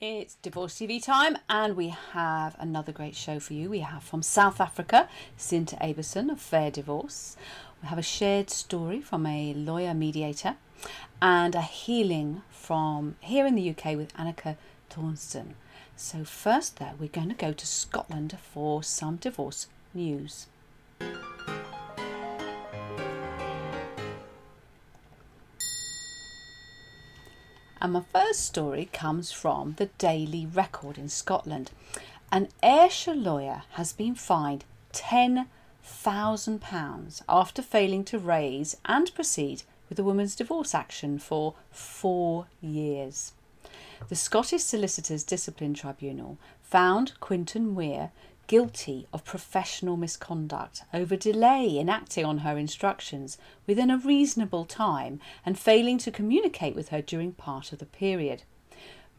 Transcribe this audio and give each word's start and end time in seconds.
It's 0.00 0.36
Divorce 0.42 0.76
TV 0.76 1.02
time, 1.02 1.38
and 1.50 1.74
we 1.74 1.88
have 1.88 2.54
another 2.60 2.92
great 2.92 3.16
show 3.16 3.40
for 3.40 3.54
you. 3.54 3.68
We 3.68 3.80
have 3.80 4.04
from 4.04 4.22
South 4.22 4.60
Africa, 4.60 5.08
Cinta 5.36 5.76
Aberson 5.80 6.30
of 6.30 6.40
Fair 6.40 6.70
Divorce. 6.70 7.36
We 7.82 7.88
have 7.88 7.98
a 7.98 8.02
shared 8.02 8.48
story 8.48 9.00
from 9.00 9.26
a 9.26 9.52
lawyer 9.54 9.94
mediator, 9.94 10.54
and 11.20 11.56
a 11.56 11.62
healing 11.62 12.42
from 12.48 13.16
here 13.18 13.44
in 13.44 13.56
the 13.56 13.70
UK 13.70 13.96
with 13.96 14.14
Annika 14.14 14.56
Thornston. 14.88 15.56
So, 15.96 16.22
first, 16.22 16.78
though, 16.78 16.94
we're 16.96 17.08
going 17.08 17.30
to 17.30 17.34
go 17.34 17.52
to 17.52 17.66
Scotland 17.66 18.38
for 18.40 18.84
some 18.84 19.16
divorce 19.16 19.66
news. 19.92 20.46
And 27.80 27.92
my 27.92 28.02
first 28.12 28.44
story 28.44 28.88
comes 28.92 29.30
from 29.30 29.74
the 29.78 29.86
Daily 29.98 30.46
Record 30.46 30.98
in 30.98 31.08
Scotland. 31.08 31.70
An 32.32 32.48
Ayrshire 32.62 33.14
lawyer 33.14 33.62
has 33.72 33.92
been 33.92 34.16
fined 34.16 34.64
£10,000 34.92 37.22
after 37.28 37.62
failing 37.62 38.02
to 38.04 38.18
raise 38.18 38.76
and 38.84 39.14
proceed 39.14 39.62
with 39.88 40.00
a 40.00 40.04
woman's 40.04 40.34
divorce 40.34 40.74
action 40.74 41.20
for 41.20 41.54
four 41.70 42.48
years. 42.60 43.32
The 44.08 44.16
Scottish 44.16 44.62
Solicitors 44.62 45.22
Discipline 45.22 45.74
Tribunal 45.74 46.36
found 46.62 47.12
Quinton 47.20 47.72
Muir 47.74 48.10
guilty 48.48 49.06
of 49.12 49.24
professional 49.24 49.96
misconduct 49.96 50.82
over 50.92 51.14
delay 51.14 51.78
in 51.78 51.88
acting 51.88 52.24
on 52.24 52.38
her 52.38 52.58
instructions 52.58 53.38
within 53.66 53.90
a 53.90 53.98
reasonable 53.98 54.64
time 54.64 55.20
and 55.46 55.56
failing 55.56 55.98
to 55.98 56.10
communicate 56.10 56.74
with 56.74 56.88
her 56.88 57.00
during 57.00 57.30
part 57.30 57.72
of 57.72 57.78
the 57.78 57.86
period. 57.86 58.42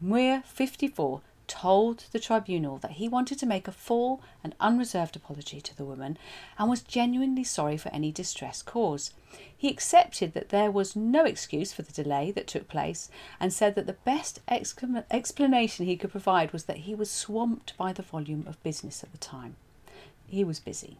Muir, 0.00 0.42
54, 0.46 1.22
told 1.50 2.04
the 2.12 2.20
tribunal 2.20 2.78
that 2.78 2.92
he 2.92 3.08
wanted 3.08 3.36
to 3.40 3.44
make 3.44 3.66
a 3.66 3.72
full 3.72 4.22
and 4.44 4.54
unreserved 4.60 5.16
apology 5.16 5.60
to 5.60 5.76
the 5.76 5.84
woman 5.84 6.16
and 6.56 6.70
was 6.70 6.80
genuinely 6.80 7.42
sorry 7.42 7.76
for 7.76 7.88
any 7.88 8.12
distress 8.12 8.62
caused. 8.62 9.12
He 9.54 9.68
accepted 9.68 10.32
that 10.32 10.50
there 10.50 10.70
was 10.70 10.94
no 10.94 11.24
excuse 11.24 11.72
for 11.72 11.82
the 11.82 11.92
delay 11.92 12.30
that 12.30 12.46
took 12.46 12.68
place 12.68 13.10
and 13.40 13.52
said 13.52 13.74
that 13.74 13.86
the 13.86 13.94
best 14.04 14.40
explanation 14.48 15.86
he 15.86 15.96
could 15.96 16.12
provide 16.12 16.52
was 16.52 16.64
that 16.64 16.78
he 16.78 16.94
was 16.94 17.10
swamped 17.10 17.76
by 17.76 17.92
the 17.92 18.02
volume 18.02 18.44
of 18.46 18.62
business 18.62 19.02
at 19.02 19.10
the 19.10 19.18
time. 19.18 19.56
He 20.28 20.44
was 20.44 20.60
busy. 20.60 20.98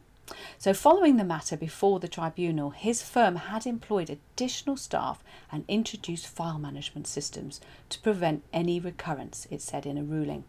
So, 0.61 0.75
following 0.75 1.17
the 1.17 1.25
matter 1.25 1.57
before 1.57 2.01
the 2.01 2.07
tribunal, 2.07 2.69
his 2.69 3.01
firm 3.01 3.37
had 3.37 3.67
employed 3.67 4.11
additional 4.11 4.77
staff 4.77 5.25
and 5.51 5.65
introduced 5.69 6.27
file 6.27 6.59
management 6.59 7.07
systems 7.07 7.63
to 7.89 7.99
prevent 8.01 8.45
any 8.53 8.79
recurrence, 8.79 9.47
it 9.51 9.63
said 9.63 9.87
in 9.87 9.97
a 9.97 10.03
ruling. 10.03 10.45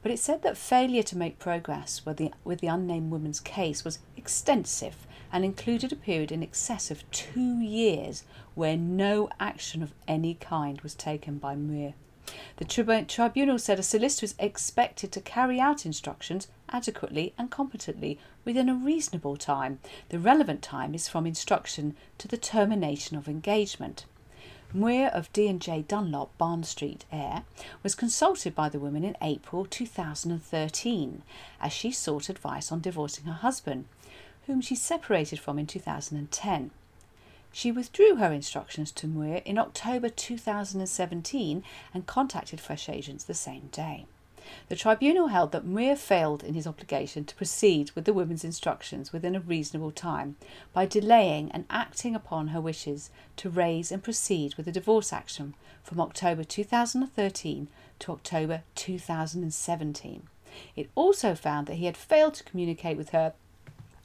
But 0.00 0.12
it 0.12 0.18
said 0.18 0.40
that 0.44 0.56
failure 0.56 1.02
to 1.02 1.18
make 1.18 1.38
progress 1.38 2.06
with 2.06 2.16
the, 2.16 2.32
with 2.42 2.60
the 2.60 2.68
unnamed 2.68 3.10
woman's 3.10 3.38
case 3.38 3.84
was 3.84 3.98
extensive 4.16 5.06
and 5.30 5.44
included 5.44 5.92
a 5.92 5.96
period 5.96 6.32
in 6.32 6.42
excess 6.42 6.90
of 6.90 7.08
two 7.10 7.60
years 7.60 8.24
where 8.54 8.78
no 8.78 9.28
action 9.38 9.82
of 9.82 9.92
any 10.08 10.36
kind 10.36 10.80
was 10.80 10.94
taken 10.94 11.36
by 11.36 11.54
Muir. 11.54 11.92
The 12.56 12.64
tribunal 12.64 13.58
said 13.58 13.78
a 13.78 13.82
solicitor 13.82 14.24
is 14.24 14.34
expected 14.38 15.12
to 15.12 15.20
carry 15.20 15.60
out 15.60 15.84
instructions 15.84 16.48
adequately 16.70 17.34
and 17.38 17.50
competently 17.50 18.18
within 18.44 18.68
a 18.68 18.74
reasonable 18.74 19.36
time. 19.36 19.78
The 20.08 20.18
relevant 20.18 20.62
time 20.62 20.94
is 20.94 21.08
from 21.08 21.26
instruction 21.26 21.96
to 22.18 22.28
the 22.28 22.36
termination 22.36 23.16
of 23.16 23.28
engagement. 23.28 24.04
Muir 24.74 25.08
of 25.08 25.32
D&J 25.32 25.86
Dunlop, 25.88 26.36
Barn 26.36 26.62
Street, 26.62 27.06
Ayr, 27.10 27.44
was 27.82 27.94
consulted 27.94 28.54
by 28.54 28.68
the 28.68 28.78
woman 28.78 29.02
in 29.02 29.16
April 29.22 29.64
2013 29.64 31.22
as 31.60 31.72
she 31.72 31.90
sought 31.90 32.28
advice 32.28 32.70
on 32.70 32.80
divorcing 32.80 33.24
her 33.24 33.32
husband, 33.32 33.86
whom 34.46 34.60
she 34.60 34.74
separated 34.74 35.38
from 35.38 35.58
in 35.58 35.66
2010. 35.66 36.70
She 37.50 37.72
withdrew 37.72 38.16
her 38.16 38.30
instructions 38.30 38.92
to 38.92 39.06
Muir 39.06 39.40
in 39.46 39.56
October 39.56 40.10
2017 40.10 41.64
and 41.94 42.06
contacted 42.06 42.60
Fresh 42.60 42.90
Agents 42.90 43.24
the 43.24 43.32
same 43.32 43.68
day. 43.72 44.04
The 44.68 44.76
tribunal 44.76 45.28
held 45.28 45.52
that 45.52 45.64
Muir 45.64 45.96
failed 45.96 46.42
in 46.42 46.54
his 46.54 46.66
obligation 46.66 47.24
to 47.24 47.34
proceed 47.34 47.90
with 47.92 48.04
the 48.04 48.12
woman's 48.12 48.44
instructions 48.44 49.12
within 49.12 49.34
a 49.34 49.40
reasonable 49.40 49.90
time 49.90 50.36
by 50.72 50.86
delaying 50.86 51.50
and 51.52 51.64
acting 51.70 52.14
upon 52.14 52.48
her 52.48 52.60
wishes 52.60 53.10
to 53.36 53.50
raise 53.50 53.92
and 53.92 54.02
proceed 54.02 54.54
with 54.54 54.66
a 54.66 54.72
divorce 54.72 55.12
action 55.12 55.54
from 55.82 56.00
October 56.00 56.44
2013 56.44 57.68
to 57.98 58.12
October 58.12 58.62
2017. 58.74 60.22
It 60.76 60.90
also 60.94 61.34
found 61.34 61.66
that 61.66 61.76
he 61.76 61.86
had 61.86 61.96
failed 61.96 62.34
to 62.34 62.44
communicate 62.44 62.96
with 62.96 63.10
her 63.10 63.34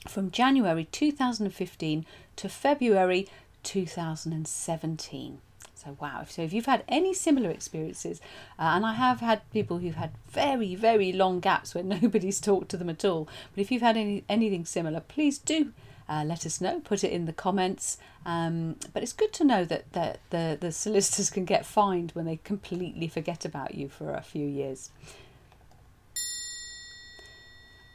from 0.07 0.31
January 0.31 0.85
2015 0.91 2.05
to 2.35 2.49
February 2.49 3.27
2017. 3.63 5.39
So, 5.83 5.97
wow. 5.99 6.25
So, 6.29 6.41
if 6.41 6.53
you've 6.53 6.65
had 6.65 6.83
any 6.87 7.13
similar 7.13 7.49
experiences, 7.49 8.21
uh, 8.57 8.73
and 8.75 8.85
I 8.85 8.93
have 8.93 9.19
had 9.19 9.49
people 9.51 9.79
who've 9.79 9.95
had 9.95 10.11
very, 10.29 10.75
very 10.75 11.11
long 11.11 11.39
gaps 11.39 11.75
where 11.75 11.83
nobody's 12.01 12.39
talked 12.39 12.69
to 12.69 12.77
them 12.77 12.89
at 12.89 13.03
all, 13.03 13.27
but 13.53 13.61
if 13.61 13.71
you've 13.71 13.81
had 13.81 13.97
any, 13.97 14.23
anything 14.29 14.65
similar, 14.65 14.99
please 14.99 15.37
do 15.37 15.73
uh, 16.07 16.23
let 16.25 16.45
us 16.45 16.61
know. 16.61 16.79
Put 16.79 17.03
it 17.03 17.11
in 17.11 17.25
the 17.25 17.33
comments. 17.33 17.97
Um, 18.25 18.77
but 18.93 19.03
it's 19.03 19.13
good 19.13 19.33
to 19.33 19.43
know 19.43 19.65
that, 19.65 19.91
that 19.93 20.19
the, 20.29 20.57
the 20.59 20.71
solicitors 20.71 21.29
can 21.29 21.45
get 21.45 21.65
fined 21.65 22.11
when 22.11 22.25
they 22.25 22.37
completely 22.37 23.07
forget 23.07 23.45
about 23.45 23.75
you 23.75 23.89
for 23.89 24.13
a 24.13 24.21
few 24.21 24.45
years. 24.45 24.91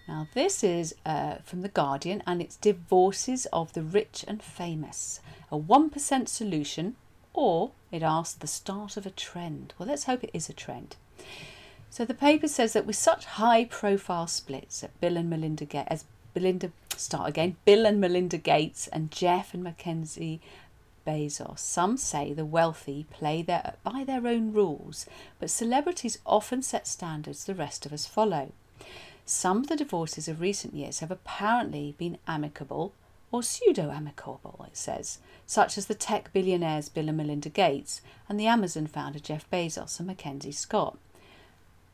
Now, 0.07 0.27
this 0.33 0.65
is 0.65 0.95
uh, 1.05 1.37
from 1.45 1.61
The 1.61 1.69
Guardian 1.69 2.23
and 2.27 2.41
it's 2.41 2.57
Divorces 2.57 3.47
of 3.53 3.75
the 3.75 3.83
Rich 3.83 4.25
and 4.27 4.43
Famous, 4.43 5.21
a 5.53 5.59
1% 5.59 6.29
solution, 6.29 6.97
or 7.39 7.71
it 7.93 8.03
asks 8.03 8.35
the 8.35 8.49
start 8.49 8.97
of 8.97 9.07
a 9.07 9.11
trend. 9.11 9.73
Well, 9.79 9.89
let's 9.89 10.05
hope 10.05 10.25
it 10.25 10.31
is 10.35 10.49
a 10.49 10.53
trend. 10.53 10.97
So 11.89 12.05
the 12.05 12.13
paper 12.13 12.49
says 12.49 12.73
that 12.73 12.85
with 12.85 12.97
such 12.97 13.25
high 13.25 13.65
profile 13.65 14.27
splits 14.27 14.83
at 14.83 15.01
Bill 15.01 15.17
and 15.17 15.31
Melinda 15.31 15.65
Gates, 15.65 15.87
as 15.89 16.05
Belinda, 16.35 16.73
start 16.97 17.29
again, 17.29 17.57
Bill 17.65 17.87
and 17.87 18.01
Melinda 18.01 18.39
Gates 18.39 18.89
and 18.89 19.13
Jeff 19.13 19.55
and 19.55 19.63
Mackenzie 19.63 20.41
Bezos. 21.07 21.61
Some 21.61 21.97
say 21.97 22.33
the 22.33 22.45
wealthy 22.45 23.07
play 23.09 23.43
their, 23.43 23.75
by 23.85 24.03
their 24.05 24.27
own 24.27 24.53
rules, 24.53 25.07
but 25.39 25.49
celebrities 25.49 26.19
often 26.27 26.61
set 26.61 26.89
standards 26.89 27.45
the 27.45 27.55
rest 27.55 27.87
of 27.87 27.93
us 27.93 28.05
follow. 28.05 28.51
Some 29.25 29.59
of 29.59 29.69
the 29.69 29.77
divorces 29.77 30.27
of 30.27 30.41
recent 30.41 30.75
years 30.75 30.99
have 30.99 31.13
apparently 31.13 31.95
been 31.99 32.19
amicable 32.27 32.95
or 33.31 33.43
pseudo 33.43 33.91
amicable, 33.91 34.65
it 34.67 34.77
says, 34.77 35.19
such 35.47 35.77
as 35.77 35.87
the 35.87 35.95
tech 35.95 36.33
billionaires 36.33 36.89
Bill 36.89 37.09
and 37.09 37.17
Melinda 37.17 37.49
Gates 37.49 38.01
and 38.29 38.39
the 38.39 38.47
Amazon 38.47 38.87
founder 38.87 39.19
Jeff 39.19 39.49
Bezos 39.51 39.99
and 39.99 40.07
Mackenzie 40.07 40.53
Scott. 40.53 40.99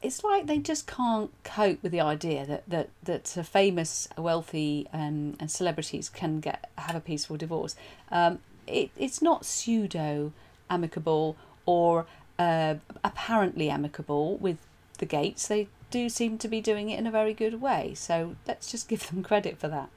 It's 0.02 0.22
like 0.22 0.46
they 0.46 0.58
just 0.58 0.86
can't 0.86 1.30
cope 1.44 1.82
with 1.82 1.90
the 1.90 2.00
idea 2.00 2.44
that 2.46 2.68
that, 2.68 2.90
that 3.04 3.26
famous, 3.46 4.06
wealthy, 4.18 4.86
um, 4.92 5.34
and 5.40 5.50
celebrities 5.50 6.10
can 6.10 6.40
get 6.40 6.70
have 6.76 6.94
a 6.94 7.00
peaceful 7.00 7.36
divorce. 7.36 7.74
Um, 8.10 8.40
it, 8.66 8.90
it's 8.96 9.22
not 9.22 9.46
pseudo 9.46 10.32
amicable 10.68 11.36
or 11.64 12.06
uh, 12.38 12.74
apparently 13.02 13.70
amicable 13.70 14.36
with 14.36 14.58
the 14.98 15.06
Gates. 15.06 15.48
They 15.48 15.68
do 15.94 16.08
seem 16.08 16.38
to 16.38 16.48
be 16.48 16.60
doing 16.60 16.90
it 16.90 16.98
in 16.98 17.06
a 17.06 17.10
very 17.12 17.32
good 17.32 17.60
way, 17.60 17.94
so 17.94 18.34
let's 18.48 18.68
just 18.68 18.88
give 18.92 19.06
them 19.06 19.22
credit 19.22 19.56
for 19.56 19.68
that. 19.68 19.90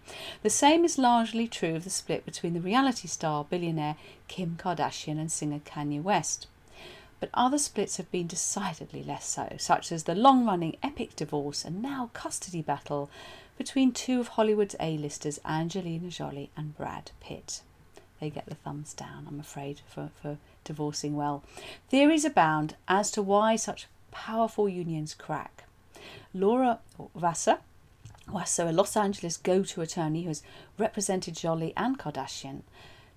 The 0.44 0.50
same 0.52 0.86
is 0.86 1.00
largely 1.00 1.48
true 1.48 1.74
of 1.74 1.86
the 1.86 1.90
split 1.90 2.24
between 2.24 2.54
the 2.54 2.62
reality 2.62 3.08
star 3.08 3.44
billionaire 3.44 3.96
Kim 4.28 4.58
Kardashian 4.60 5.20
and 5.20 5.32
singer 5.32 5.60
Kanye 5.66 6.00
West. 6.00 6.46
But 7.20 7.32
other 7.34 7.58
splits 7.58 7.98
have 7.98 8.12
been 8.12 8.28
decidedly 8.28 9.02
less 9.02 9.26
so, 9.26 9.56
such 9.58 9.92
as 9.92 10.04
the 10.04 10.14
long 10.14 10.46
running 10.46 10.78
epic 10.84 11.16
divorce 11.16 11.66
and 11.66 11.82
now 11.82 12.12
custody 12.14 12.62
battle 12.62 13.10
between 13.58 13.92
two 13.92 14.20
of 14.20 14.28
Hollywood's 14.28 14.76
A-listers, 14.80 15.40
Angelina 15.44 16.10
Jolie 16.10 16.52
and 16.56 16.78
Brad 16.78 17.10
Pitt. 17.20 17.62
They 18.20 18.30
get 18.30 18.46
the 18.46 18.54
thumbs 18.54 18.94
down, 18.94 19.26
I'm 19.28 19.40
afraid, 19.40 19.82
for, 19.88 20.12
for 20.22 20.38
divorcing 20.64 21.16
well. 21.16 21.44
Theories 21.90 22.24
abound 22.24 22.76
as 22.88 23.10
to 23.12 23.24
why 23.24 23.56
such 23.56 23.88
powerful 24.12 24.70
unions 24.70 25.16
crack. 25.16 25.64
Laura 26.34 26.80
Wasser, 27.14 27.60
Wasser, 28.30 28.68
a 28.68 28.72
Los 28.72 28.98
Angeles 28.98 29.38
go 29.38 29.64
to 29.64 29.82
attorney 29.82 30.24
who 30.24 30.30
has 30.30 30.44
represented 30.78 31.36
Jolie 31.36 31.74
and 31.78 31.98
Kardashian, 31.98 32.64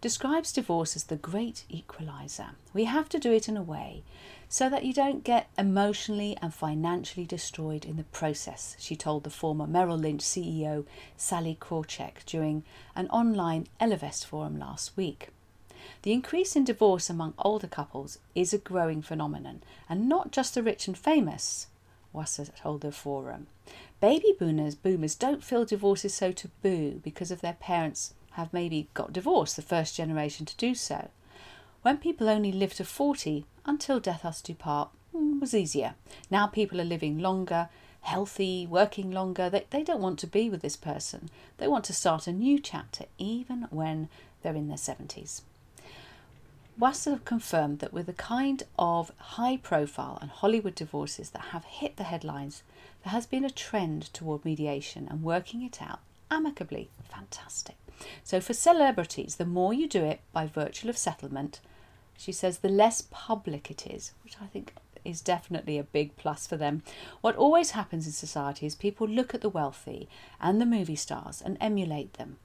describes 0.01 0.53
divorce 0.53 0.97
as 0.97 1.05
the 1.05 1.17
great 1.17 1.65
equalizer. 1.69 2.51
We 2.73 2.85
have 2.85 3.09
to 3.11 3.19
do 3.19 3.33
it 3.33 3.49
in 3.49 3.57
a 3.57 3.63
way 3.63 4.03
so 4.49 4.69
that 4.69 4.85
you 4.85 4.93
don't 4.93 5.23
get 5.23 5.49
emotionally 5.59 6.37
and 6.41 6.53
financially 6.53 7.27
destroyed 7.27 7.85
in 7.85 7.97
the 7.97 8.05
process, 8.05 8.77
she 8.79 8.97
told 8.97 9.25
the 9.25 9.31
former 9.31 9.67
Merrill 9.67 9.99
Lynch 9.99 10.23
CEO 10.23 10.87
Sallie 11.17 11.59
Krawcheck 11.61 12.25
during 12.25 12.65
an 12.97 13.09
online 13.11 13.69
Ellevest 13.81 14.25
forum 14.25 14.59
last 14.59 14.97
week. 14.97 15.29
The 16.03 16.13
increase 16.13 16.57
in 16.57 16.65
divorce 16.65 17.09
among 17.09 17.35
older 17.39 17.67
couples 17.67 18.19
is 18.35 18.53
a 18.53 18.59
growing 18.59 19.03
phenomenon, 19.03 19.63
and 19.89 20.09
not 20.09 20.33
just 20.33 20.55
the 20.55 20.63
rich 20.63 20.89
and 20.89 20.97
famous, 20.97 21.69
Wasser 22.13 22.47
told 22.47 22.81
the 22.81 22.93
forum. 22.93 23.47
Baby 24.01 24.35
boomers, 24.39 24.75
boomers 24.75 25.15
don't 25.15 25.45
feel 25.45 25.65
divorce 25.65 26.05
is 26.05 26.15
so 26.15 26.33
taboo 26.33 27.01
because 27.05 27.31
of 27.31 27.41
their 27.41 27.55
parents 27.55 28.15
have 28.33 28.53
maybe 28.53 28.89
got 28.95 29.13
divorced, 29.13 29.57
the 29.57 29.63
first 29.63 29.97
generation 29.97 30.47
to 30.47 30.57
do 30.57 30.75
so. 30.75 31.09
When 31.83 31.99
people 31.99 32.29
only 32.29 32.53
live 32.53 32.75
to 32.75 32.85
40, 32.85 33.47
until 33.65 34.01
death 34.01 34.25
us 34.25 34.43
do 34.43 34.55
part, 34.55 34.91
mm, 35.15 35.41
was 35.41 35.55
easier. 35.55 35.95
Now 36.31 36.47
people 36.47 36.81
are 36.81 36.85
living 36.85 37.19
longer, 37.19 37.69
healthy, 38.03 38.67
working 38.67 39.11
longer. 39.11 39.49
They, 39.49 39.67
they 39.71 39.83
don't 39.83 40.01
want 40.01 40.19
to 40.21 40.27
be 40.27 40.51
with 40.51 40.63
this 40.63 40.77
person. 40.77 41.31
They 41.59 41.69
want 41.69 41.85
to 41.87 41.93
start 41.95 42.27
a 42.27 42.33
new 42.33 42.59
chapter, 42.59 43.07
even 43.19 43.67
when 43.71 44.09
they're 44.43 44.55
in 44.55 44.69
their 44.69 44.77
70s. 44.77 45.43
Wasser 46.81 47.21
confirmed 47.27 47.81
that 47.81 47.93
with 47.93 48.07
the 48.07 48.15
kind 48.15 48.63
of 48.79 49.13
high 49.19 49.59
profile 49.59 50.19
and 50.23 50.31
Hollywood 50.31 50.75
divorces 50.75 51.29
that 51.31 51.53
have 51.53 51.65
hit 51.67 51.99
the 51.99 52.05
headlines, 52.05 52.63
there 53.05 53.13
has 53.13 53.27
been 53.27 53.45
a 53.45 53.51
trend 53.51 54.11
toward 54.15 54.47
mediation 54.47 55.07
and 55.07 55.23
working 55.23 55.63
it 55.63 55.83
out 55.83 56.01
amicably. 56.31 56.89
Fantastic. 57.05 57.77
So, 58.25 58.41
for 58.41 58.55
celebrities, 58.55 59.37
the 59.37 59.45
more 59.45 59.75
you 59.75 59.87
do 59.87 60.03
it 60.03 60.23
by 60.33 60.47
virtue 60.47 60.89
of 60.89 60.97
settlement, 60.97 61.61
she 62.17 62.33
says 62.33 62.59
the 62.59 62.71
less 62.71 63.07
public 63.11 63.71
it 63.71 63.87
is, 63.87 64.13
which 64.25 64.37
I 64.41 64.47
think 64.47 64.73
is 65.05 65.21
definitely 65.21 65.77
a 65.77 65.85
big 65.85 66.17
plus 66.17 66.47
for 66.47 66.57
them. 66.57 66.83
What 67.21 67.37
always 67.37 67.73
happens 67.73 68.07
in 68.07 68.13
society 68.13 68.65
is 68.65 68.75
people 68.75 69.07
look 69.07 69.35
at 69.35 69.43
the 69.43 69.51
wealthy 69.51 70.09
and 70.41 70.59
the 70.59 70.67
movie 70.67 70.97
stars 70.97 71.43
and 71.45 71.59
emulate 71.61 72.15
them. 72.15 72.39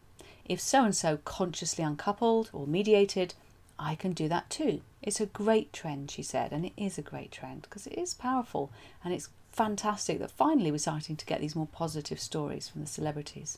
If 0.44 0.60
so 0.60 0.84
and 0.84 0.96
so 0.96 1.20
consciously 1.24 1.86
uncoupled 1.86 2.50
or 2.52 2.68
mediated, 2.68 3.34
I 3.78 3.96
can 3.96 4.14
do 4.14 4.28
that 4.30 4.50
too. 4.50 4.82
It's 5.02 5.20
a 5.20 5.26
great 5.26 5.74
trend, 5.74 6.12
she 6.12 6.24
said, 6.24 6.52
and 6.52 6.66
it 6.66 6.74
is 6.78 6.98
a 6.98 7.04
great 7.04 7.32
trend 7.32 7.64
because 7.64 7.88
it 7.88 7.98
is 7.98 8.14
powerful 8.14 8.72
and 9.04 9.14
it's 9.14 9.30
fantastic 9.52 10.20
that 10.20 10.32
finally 10.32 10.72
we're 10.72 10.78
starting 10.78 11.16
to 11.16 11.26
get 11.26 11.42
these 11.42 11.56
more 11.56 11.68
positive 11.72 12.20
stories 12.20 12.68
from 12.68 12.82
the 12.82 12.88
celebrities. 12.88 13.58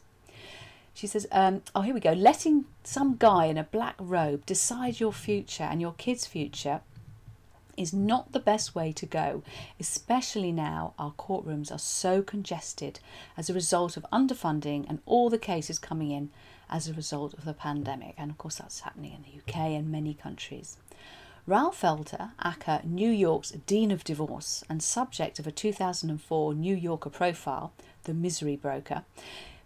She 0.93 1.07
says, 1.07 1.27
um, 1.31 1.61
Oh, 1.75 1.81
here 1.81 1.93
we 1.93 1.99
go. 1.99 2.13
Letting 2.13 2.65
some 2.83 3.17
guy 3.17 3.45
in 3.45 3.57
a 3.57 3.63
black 3.63 3.95
robe 3.99 4.45
decide 4.45 4.99
your 4.99 5.13
future 5.13 5.63
and 5.63 5.79
your 5.79 5.93
kids' 5.93 6.25
future 6.25 6.81
is 7.77 7.93
not 7.93 8.31
the 8.31 8.39
best 8.39 8.73
way 8.73 8.91
to 8.91 9.05
go, 9.05 9.43
especially 9.79 10.51
now 10.51 10.93
our 10.97 11.11
courtrooms 11.11 11.71
are 11.71 11.77
so 11.79 12.23
congested 12.23 12.99
as 13.37 13.49
a 13.49 13.53
result 13.53 13.95
of 13.95 14.05
underfunding 14.11 14.85
and 14.89 14.99
all 15.05 15.29
the 15.29 15.37
cases 15.37 15.77
coming 15.77 16.09
in 16.09 16.31
as 16.69 16.87
a 16.87 16.93
result 16.93 17.33
of 17.33 17.45
the 17.45 17.53
pandemic. 17.53 18.15
And 18.17 18.31
of 18.31 18.37
course, 18.37 18.57
that's 18.57 18.81
happening 18.81 19.13
in 19.13 19.23
the 19.23 19.39
UK 19.39 19.71
and 19.71 19.91
many 19.91 20.13
countries. 20.13 20.77
Raoul 21.45 21.71
Felder, 21.71 22.31
aka 22.43 22.81
New 22.83 23.09
York's 23.09 23.51
Dean 23.51 23.89
of 23.89 24.03
Divorce 24.03 24.65
and 24.67 24.83
subject 24.83 25.39
of 25.39 25.47
a 25.47 25.51
2004 25.51 26.53
New 26.53 26.75
Yorker 26.75 27.09
profile, 27.09 27.71
The 28.03 28.13
Misery 28.13 28.57
Broker, 28.57 29.03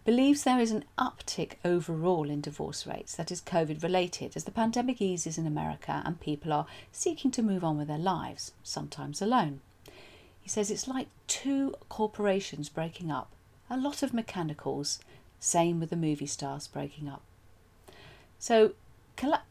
believes 0.03 0.43
there 0.43 0.59
is 0.59 0.71
an 0.71 0.85
uptick 0.97 1.53
overall 1.63 2.29
in 2.29 2.41
divorce 2.41 2.87
rates 2.87 3.15
that 3.15 3.31
is 3.31 3.41
COVID 3.41 3.83
related 3.83 4.35
as 4.35 4.43
the 4.43 4.51
pandemic 4.51 5.01
eases 5.01 5.37
in 5.37 5.45
America 5.45 6.01
and 6.05 6.19
people 6.19 6.53
are 6.53 6.65
seeking 6.91 7.31
to 7.31 7.43
move 7.43 7.63
on 7.63 7.77
with 7.77 7.87
their 7.87 7.97
lives, 7.97 8.51
sometimes 8.63 9.21
alone. 9.21 9.61
He 10.41 10.49
says 10.49 10.71
it's 10.71 10.87
like 10.87 11.07
two 11.27 11.75
corporations 11.87 12.69
breaking 12.69 13.11
up, 13.11 13.31
a 13.69 13.77
lot 13.77 14.01
of 14.01 14.13
mechanicals, 14.13 14.99
same 15.41 15.79
with 15.79 15.89
the 15.89 15.95
movie 15.97 16.27
stars 16.27 16.67
breaking 16.67 17.09
up. 17.09 17.23
So, 18.39 18.73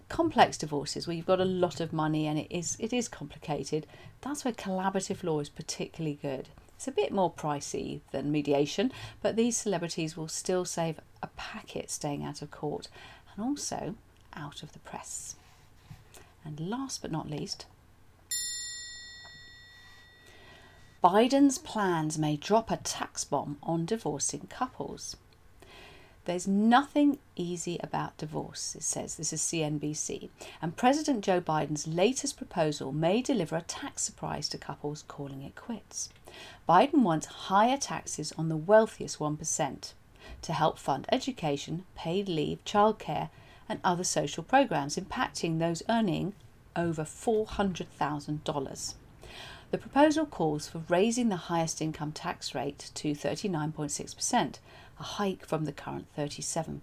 complex 0.09 0.57
divorces 0.57 1.07
where 1.07 1.15
you've 1.15 1.27
got 1.27 1.41
a 1.41 1.45
lot 1.45 1.81
of 1.81 1.93
money 1.93 2.27
and 2.27 2.39
it 2.39 2.47
is 2.49 2.77
it 2.81 2.93
is 2.93 3.09
complicated, 3.09 3.87
that's 4.21 4.45
where 4.45 4.55
collaborative 4.55 5.23
law 5.23 5.41
is 5.41 5.49
particularly 5.49 6.19
good. 6.23 6.49
It's 6.77 6.89
a 6.89 6.93
bit 6.93 7.13
more 7.13 7.31
pricey 7.31 8.01
than 8.11 8.33
mediation, 8.33 8.91
but 9.21 9.37
these 9.37 9.57
celebrities 9.57 10.17
will 10.17 10.29
still 10.29 10.65
save 10.65 10.99
a 11.23 11.27
packet 11.37 11.91
staying 11.91 12.25
out 12.25 12.41
of 12.41 12.51
court 12.51 12.89
and 13.35 13.45
also 13.45 13.97
out 14.33 14.63
of 14.63 14.73
the 14.73 14.79
press. 14.79 15.37
And 16.45 16.59
last 16.59 17.03
but 17.03 17.13
not 17.13 17.29
least, 17.29 17.67
Biden's 21.03 21.59
plans 21.59 22.19
may 22.19 22.37
drop 22.37 22.71
a 22.71 22.77
tax 22.77 23.25
bomb 23.25 23.59
on 23.63 23.87
divorcing 23.87 24.47
couples. 24.49 25.17
There's 26.31 26.47
nothing 26.47 27.19
easy 27.35 27.81
about 27.83 28.17
divorce, 28.17 28.77
it 28.77 28.85
says. 28.85 29.17
This 29.17 29.33
is 29.33 29.41
CNBC. 29.41 30.29
And 30.63 30.77
President 30.77 31.25
Joe 31.25 31.41
Biden's 31.41 31.89
latest 31.89 32.37
proposal 32.37 32.93
may 32.93 33.21
deliver 33.21 33.57
a 33.57 33.63
tax 33.63 34.03
surprise 34.03 34.49
to 34.51 34.57
couples 34.57 35.03
calling 35.09 35.43
it 35.43 35.57
quits. 35.57 36.09
Biden 36.69 37.03
wants 37.03 37.27
higher 37.27 37.77
taxes 37.77 38.33
on 38.39 38.49
the 38.49 38.57
wealthiest 38.57 39.19
1% 39.19 39.93
to 40.43 40.53
help 40.53 40.79
fund 40.79 41.09
education, 41.11 41.85
paid 41.97 42.29
leave, 42.29 42.65
childcare, 42.65 43.31
and 43.69 43.81
other 43.83 44.05
social 44.05 44.45
programs 44.45 44.95
impacting 44.95 45.59
those 45.59 45.83
earning 45.89 46.35
over 46.77 47.03
$400,000. 47.03 48.95
The 49.73 49.79
proposal 49.79 50.27
calls 50.27 50.69
for 50.69 50.83
raising 50.89 51.29
the 51.29 51.37
highest 51.37 51.81
income 51.81 52.13
tax 52.13 52.55
rate 52.55 52.91
to 52.95 53.13
39.6%, 53.13 54.59
a 55.01 55.03
hike 55.03 55.47
from 55.47 55.65
the 55.65 55.73
current 55.73 56.07
37%. 56.17 56.81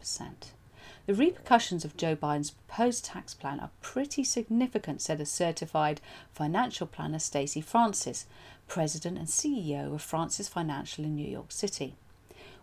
The 1.05 1.13
repercussions 1.13 1.85
of 1.85 1.95
Joe 1.95 2.15
Biden's 2.15 2.51
proposed 2.51 3.05
tax 3.05 3.33
plan 3.33 3.59
are 3.61 3.69
pretty 3.81 4.23
significant, 4.23 5.01
said 5.01 5.21
a 5.21 5.25
certified 5.25 6.01
financial 6.33 6.87
planner 6.87 7.19
Stacy 7.19 7.61
Francis, 7.61 8.25
president 8.67 9.17
and 9.17 9.27
CEO 9.27 9.93
of 9.93 10.01
Francis 10.01 10.49
Financial 10.49 11.05
in 11.05 11.15
New 11.15 11.29
York 11.29 11.51
City. 11.51 11.95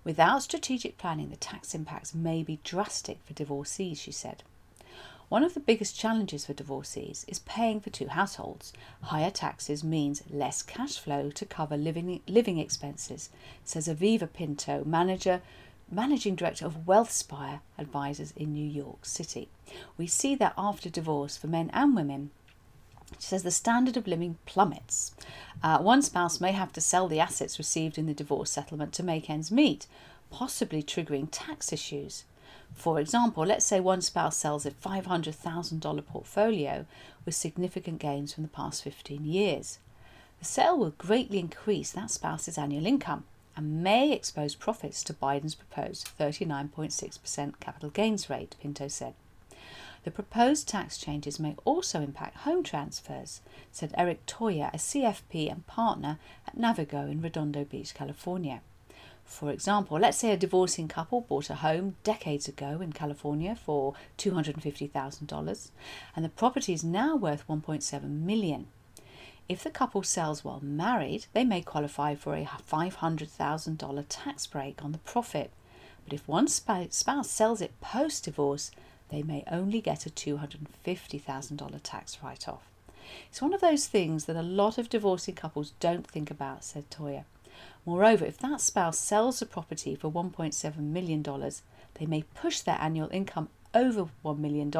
Without 0.03 0.43
strategic 0.43 0.99
planning, 0.99 1.31
the 1.31 1.37
tax 1.37 1.75
impacts 1.75 2.15
may 2.15 2.43
be 2.43 2.61
drastic 2.65 3.23
for 3.25 3.33
divorcees, 3.33 3.99
she 3.99 4.12
said. 4.12 4.43
One 5.29 5.43
of 5.43 5.55
the 5.55 5.61
biggest 5.61 5.99
challenges 5.99 6.47
for 6.47 6.53
divorcees 6.53 7.25
is 7.26 7.38
paying 7.41 7.81
for 7.81 7.91
two 7.91 8.09
households. 8.09 8.73
Higher 9.03 9.31
taxes 9.31 9.82
means 9.82 10.23
less 10.31 10.62
cash 10.62 10.99
flow 10.99 11.31
to 11.31 11.47
cover 11.47 11.76
living, 11.76 12.21
living 12.29 12.59
expenses, 12.59 13.31
says 13.65 13.88
Aviva 13.88 14.32
Pinto, 14.32 14.85
manager 14.85 15.41
managing 15.91 16.35
director 16.35 16.67
of 16.67 16.87
WealthSpire 16.87 17.61
Advisors 17.79 18.32
in 18.37 18.53
New 18.53 18.67
York 18.67 19.05
City. 19.05 19.49
We 19.97 20.06
see 20.06 20.35
that 20.37 20.55
after 20.56 20.88
divorce 20.88 21.37
for 21.37 21.47
men 21.47 21.71
and 21.73 21.94
women, 21.94 22.31
she 23.19 23.26
says 23.29 23.43
the 23.43 23.50
standard 23.50 23.97
of 23.97 24.06
living 24.06 24.38
plummets. 24.47 25.15
Uh, 25.62 25.79
one 25.79 26.03
spouse 26.03 26.41
may 26.41 26.53
have 26.53 26.73
to 26.73 26.81
sell 26.81 27.06
the 27.06 27.21
assets 27.21 27.59
received 27.59 27.99
in 27.99 28.07
the 28.07 28.14
divorce 28.14 28.50
settlement 28.50 28.93
to 28.95 29.02
make 29.02 29.31
ends 29.31 29.50
meet, 29.50 29.87
possibly 30.31 30.83
triggering 30.83 31.28
tax 31.31 31.73
issues. 31.73 32.25
For 32.75 33.00
example, 33.00 33.47
let's 33.47 33.64
say 33.64 33.81
one 33.81 34.02
spouse 34.02 34.37
sells 34.37 34.66
a 34.66 34.71
$500,000 34.71 36.07
portfolio 36.07 36.87
with 37.25 37.35
significant 37.35 37.99
gains 37.99 38.35
from 38.35 38.43
the 38.43 38.49
past 38.49 38.83
15 38.83 39.25
years. 39.25 39.78
The 40.40 40.45
sale 40.45 40.76
will 40.76 40.90
greatly 40.90 41.38
increase 41.38 41.93
that 41.93 42.11
spouse's 42.11 42.59
annual 42.59 42.85
income 42.85 43.25
and 43.57 43.83
may 43.83 44.12
expose 44.12 44.54
profits 44.54 45.02
to 45.04 45.14
Biden's 45.14 45.54
proposed 45.54 46.11
39.6% 46.19 47.61
capital 47.61 47.90
gains 47.90 48.28
rate, 48.28 48.57
Pinto 48.61 48.88
said. 48.88 49.14
The 50.02 50.11
proposed 50.11 50.69
tax 50.69 50.99
changes 50.99 51.40
may 51.40 51.57
also 51.64 52.02
impact 52.02 52.38
home 52.38 52.62
transfers, 52.62 53.40
said 53.73 53.95
Eric 53.97 54.26
Toya, 54.26 54.69
a 54.75 54.76
CFP 54.76 55.50
and 55.50 55.66
partner 55.66 56.19
at 56.47 56.59
Navigoe 56.59 57.11
in 57.11 57.23
Redondo 57.23 57.64
Beach, 57.64 57.95
California. 57.95 58.61
For 59.25 59.50
example, 59.50 59.99
let's 59.99 60.19
say 60.19 60.31
a 60.31 60.37
divorcing 60.37 60.87
couple 60.87 61.23
bought 61.23 61.50
a 61.50 61.57
home 61.57 61.97
decades 62.04 62.47
ago 62.47 62.81
in 62.81 62.93
California 62.93 63.57
for 63.57 63.95
$250,000 64.19 65.71
and 66.14 66.25
the 66.25 66.28
property 66.28 66.73
is 66.73 66.85
now 66.85 67.16
worth 67.16 67.47
1.7 67.49 68.02
million. 68.02 68.69
If 69.49 69.62
the 69.62 69.71
couple 69.71 70.02
sells 70.02 70.45
while 70.45 70.61
married, 70.62 71.26
they 71.33 71.45
may 71.45 71.61
qualify 71.61 72.14
for 72.14 72.35
a 72.35 72.49
$500,000 72.71 74.04
tax 74.09 74.47
break 74.47 74.85
on 74.85 74.93
the 74.93 74.99
profit. 74.99 75.50
But 76.04 76.14
if 76.14 76.26
one 76.28 76.49
spouse 76.49 77.28
sells 77.28 77.61
it 77.61 77.81
post 77.81 78.25
divorce, 78.25 78.71
they 79.11 79.23
may 79.23 79.45
only 79.50 79.81
get 79.81 80.07
a 80.07 80.11
$250,000 80.11 81.81
tax 81.83 82.19
write 82.23 82.49
off. 82.49 82.71
It's 83.28 83.43
one 83.43 83.52
of 83.52 83.61
those 83.61 83.87
things 83.87 84.25
that 84.25 84.37
a 84.37 84.43
lot 84.43 84.78
of 84.78 84.88
divorcing 84.88 85.35
couples 85.35 85.73
don't 85.81 86.07
think 86.07 86.31
about, 86.31 86.64
said 86.64 86.90
Toya. 86.90 87.25
Moreover, 87.87 88.25
if 88.25 88.38
that 88.38 88.61
spouse 88.61 88.99
sells 88.99 89.40
the 89.40 89.46
property 89.46 89.94
for 89.94 90.11
$1.7 90.11 90.76
million, 90.78 91.23
they 91.94 92.06
may 92.06 92.23
push 92.34 92.61
their 92.61 92.78
annual 92.80 93.08
income 93.12 93.49
over 93.75 94.08
$1 94.25 94.38
million, 94.38 94.73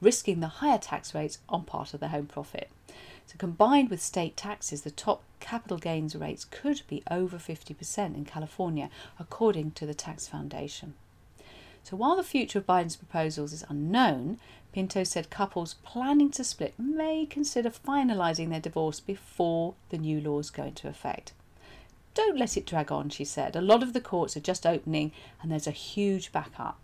risking 0.00 0.40
the 0.40 0.48
higher 0.48 0.78
tax 0.78 1.14
rates 1.14 1.38
on 1.48 1.64
part 1.64 1.94
of 1.94 2.00
the 2.00 2.08
home 2.08 2.26
profit. 2.26 2.70
So, 3.26 3.36
combined 3.38 3.88
with 3.88 4.02
state 4.02 4.36
taxes, 4.36 4.82
the 4.82 4.90
top 4.90 5.22
capital 5.40 5.78
gains 5.78 6.16
rates 6.16 6.44
could 6.44 6.82
be 6.88 7.02
over 7.10 7.38
50% 7.38 8.16
in 8.16 8.24
California, 8.24 8.90
according 9.18 9.72
to 9.72 9.86
the 9.86 9.94
Tax 9.94 10.26
Foundation. 10.26 10.94
So 11.84 11.96
while 11.96 12.16
the 12.16 12.22
future 12.22 12.60
of 12.60 12.66
Biden's 12.66 12.96
proposals 12.96 13.52
is 13.52 13.64
unknown, 13.68 14.38
Pinto 14.72 15.04
said 15.04 15.30
couples 15.30 15.74
planning 15.82 16.30
to 16.30 16.44
split 16.44 16.74
may 16.78 17.26
consider 17.26 17.70
finalising 17.70 18.50
their 18.50 18.60
divorce 18.60 19.00
before 19.00 19.74
the 19.90 19.98
new 19.98 20.20
laws 20.20 20.50
go 20.50 20.64
into 20.64 20.88
effect. 20.88 21.32
Don't 22.14 22.38
let 22.38 22.56
it 22.56 22.66
drag 22.66 22.92
on, 22.92 23.08
she 23.08 23.24
said. 23.24 23.56
A 23.56 23.60
lot 23.60 23.82
of 23.82 23.92
the 23.92 24.00
courts 24.00 24.36
are 24.36 24.40
just 24.40 24.66
opening 24.66 25.12
and 25.40 25.50
there's 25.50 25.66
a 25.66 25.72
huge 25.72 26.32
backup. 26.32 26.78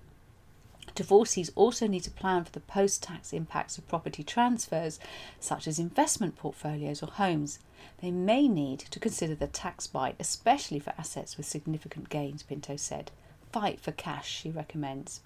Divorcees 0.95 1.53
also 1.55 1.87
need 1.87 2.03
to 2.05 2.11
plan 2.11 2.45
for 2.45 2.51
the 2.51 2.61
post 2.61 3.03
tax 3.03 3.33
impacts 3.33 3.79
of 3.79 3.87
property 3.87 4.25
transfers, 4.25 4.99
such 5.39 5.69
as 5.69 5.79
investment 5.79 6.37
portfolios 6.37 7.03
or 7.03 7.07
homes. 7.07 7.61
They 8.01 8.11
may 8.11 8.49
need 8.49 8.81
to 8.81 8.99
consider 8.99 9.35
the 9.35 9.47
tax 9.47 9.87
bite, 9.87 10.17
especially 10.19 10.81
for 10.81 10.95
assets 10.99 11.37
with 11.37 11.47
significant 11.47 12.09
gains, 12.09 12.43
Pinto 12.43 12.77
said. 12.77 13.11
Fight 13.53 13.81
for 13.81 13.93
cash, 13.93 14.29
she 14.29 14.51
recommends. 14.51 15.21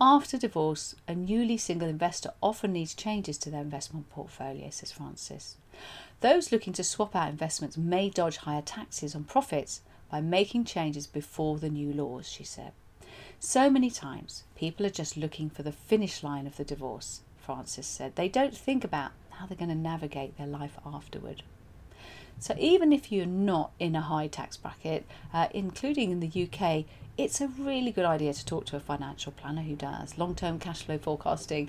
After 0.00 0.38
divorce, 0.38 0.94
a 1.08 1.14
newly 1.14 1.56
single 1.56 1.88
investor 1.88 2.32
often 2.40 2.72
needs 2.72 2.94
changes 2.94 3.36
to 3.38 3.50
their 3.50 3.62
investment 3.62 4.08
portfolio, 4.10 4.70
says 4.70 4.92
Francis. 4.92 5.56
Those 6.20 6.50
looking 6.50 6.72
to 6.72 6.82
swap 6.82 7.14
out 7.14 7.30
investments 7.30 7.76
may 7.76 8.10
dodge 8.10 8.38
higher 8.38 8.62
taxes 8.62 9.14
on 9.14 9.24
profits 9.24 9.82
by 10.10 10.20
making 10.20 10.64
changes 10.64 11.06
before 11.06 11.58
the 11.58 11.68
new 11.68 11.92
laws, 11.92 12.28
she 12.28 12.42
said. 12.42 12.72
So 13.38 13.70
many 13.70 13.90
times, 13.90 14.42
people 14.56 14.84
are 14.84 14.90
just 14.90 15.16
looking 15.16 15.48
for 15.48 15.62
the 15.62 15.70
finish 15.70 16.24
line 16.24 16.46
of 16.46 16.56
the 16.56 16.64
divorce, 16.64 17.20
Francis 17.36 17.86
said. 17.86 18.16
They 18.16 18.28
don't 18.28 18.56
think 18.56 18.82
about 18.82 19.12
how 19.30 19.46
they're 19.46 19.56
going 19.56 19.68
to 19.68 19.76
navigate 19.76 20.36
their 20.36 20.46
life 20.46 20.76
afterward. 20.84 21.42
So, 22.40 22.54
even 22.58 22.92
if 22.92 23.10
you're 23.10 23.26
not 23.26 23.72
in 23.78 23.94
a 23.94 24.00
high 24.00 24.28
tax 24.28 24.56
bracket, 24.56 25.04
uh, 25.32 25.48
including 25.52 26.10
in 26.10 26.20
the 26.20 26.48
UK, 26.48 26.84
it's 27.16 27.40
a 27.40 27.48
really 27.48 27.90
good 27.90 28.04
idea 28.04 28.32
to 28.32 28.44
talk 28.44 28.64
to 28.66 28.76
a 28.76 28.80
financial 28.80 29.32
planner 29.32 29.62
who 29.62 29.74
does 29.74 30.18
long 30.18 30.34
term 30.36 30.58
cash 30.58 30.84
flow 30.84 30.98
forecasting 30.98 31.68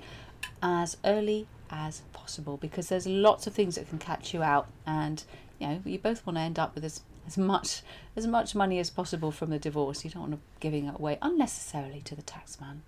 as 0.62 0.96
early 1.04 1.46
as 1.70 2.02
possible 2.12 2.56
because 2.56 2.88
there's 2.88 3.06
lots 3.06 3.46
of 3.46 3.54
things 3.54 3.76
that 3.76 3.88
can 3.88 3.98
catch 3.98 4.34
you 4.34 4.42
out 4.42 4.68
and 4.86 5.24
you 5.58 5.66
know 5.66 5.80
you 5.84 5.98
both 5.98 6.26
want 6.26 6.36
to 6.36 6.40
end 6.40 6.58
up 6.58 6.74
with 6.74 6.84
as, 6.84 7.02
as 7.26 7.38
much 7.38 7.82
as 8.16 8.26
much 8.26 8.54
money 8.54 8.78
as 8.78 8.90
possible 8.90 9.30
from 9.30 9.50
the 9.50 9.58
divorce. 9.58 10.04
You 10.04 10.10
don't 10.10 10.22
want 10.22 10.34
to 10.34 10.40
giving 10.58 10.86
it 10.86 10.96
away 10.96 11.18
unnecessarily 11.22 12.00
to 12.02 12.14
the 12.14 12.22
taxman. 12.22 12.80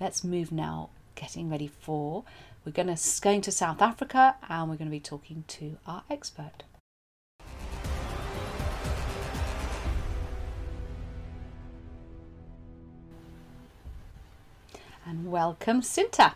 Let's 0.00 0.24
move 0.24 0.52
now 0.52 0.90
getting 1.14 1.48
ready 1.48 1.68
for 1.68 2.24
we're 2.64 2.72
going 2.72 2.94
to 2.94 3.20
going 3.20 3.40
to 3.42 3.52
south 3.52 3.80
africa 3.80 4.36
and 4.48 4.68
we're 4.68 4.76
going 4.76 4.88
to 4.88 4.90
be 4.90 5.00
talking 5.00 5.44
to 5.46 5.78
our 5.86 6.02
expert. 6.10 6.64
And 15.08 15.30
welcome 15.30 15.82
Cinta. 15.82 16.32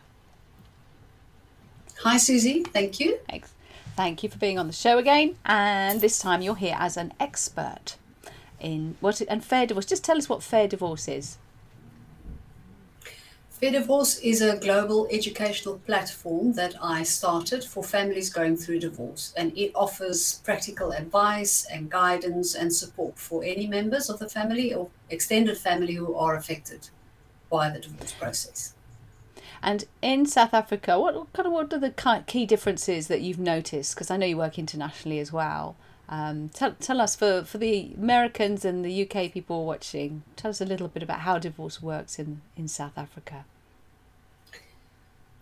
Hi, 2.03 2.17
Susie. 2.17 2.63
Thank 2.63 2.99
you. 2.99 3.19
Thanks. 3.29 3.53
Thank 3.95 4.23
you 4.23 4.31
for 4.31 4.39
being 4.39 4.59
on 4.59 4.67
the 4.67 4.73
show 4.73 4.97
again. 4.97 5.37
And 5.45 6.01
this 6.01 6.19
time 6.19 6.41
you're 6.41 6.57
here 6.57 6.77
as 6.79 6.97
an 6.97 7.13
expert 7.21 7.97
in 8.59 8.97
what 9.01 9.21
and 9.29 9.45
fair 9.45 9.67
divorce. 9.67 9.85
Just 9.85 10.03
tell 10.03 10.17
us 10.17 10.27
what 10.27 10.43
fair 10.43 10.67
divorce 10.67 11.09
is. 11.09 11.37
Fair 13.51 13.73
Divorce 13.73 14.19
is 14.21 14.41
a 14.41 14.57
global 14.57 15.07
educational 15.11 15.79
platform 15.81 16.55
that 16.55 16.75
I 16.81 17.03
started 17.03 17.63
for 17.63 17.85
families 17.85 18.31
going 18.31 18.57
through 18.57 18.79
divorce, 18.79 19.35
and 19.37 19.53
it 19.55 19.73
offers 19.75 20.41
practical 20.43 20.93
advice 20.93 21.67
and 21.71 21.91
guidance 21.91 22.55
and 22.55 22.73
support 22.73 23.19
for 23.19 23.45
any 23.45 23.67
members 23.67 24.09
of 24.09 24.19
the 24.19 24.31
family 24.31 24.73
or 24.73 24.89
extended 25.11 25.59
family 25.59 25.93
who 25.93 26.15
are 26.15 26.37
affected 26.37 26.89
by 27.51 27.69
the 27.69 27.81
divorce 27.81 28.13
process. 28.13 28.73
And 29.63 29.85
in 30.01 30.27
South 30.27 30.55
Africa, 30.55 30.99
what 30.99 31.33
kind 31.33 31.47
of 31.47 31.53
what 31.53 31.73
are 31.73 31.79
the 31.79 32.25
key 32.27 32.47
differences 32.47 33.09
that 33.09 33.21
you've 33.21 33.39
noticed? 33.39 33.95
Because 33.95 34.11
I 34.11 34.17
know 34.17 34.27
you 34.27 34.37
work 34.39 34.59
internationally 34.59 35.19
as 35.19 35.33
well. 35.33 35.77
Um, 36.09 36.49
tell, 36.49 36.73
tell 36.73 37.01
us 37.01 37.15
for, 37.15 37.45
for 37.45 37.59
the 37.59 37.93
Americans 37.97 38.65
and 38.65 38.85
the 38.85 39.03
UK 39.03 39.33
people 39.33 39.65
watching, 39.65 40.23
tell 40.35 40.51
us 40.51 40.61
a 40.61 40.65
little 40.65 40.89
bit 40.89 41.03
about 41.03 41.21
how 41.21 41.39
divorce 41.39 41.81
works 41.81 42.19
in, 42.19 42.41
in 42.57 42.67
South 42.67 42.97
Africa. 42.97 43.45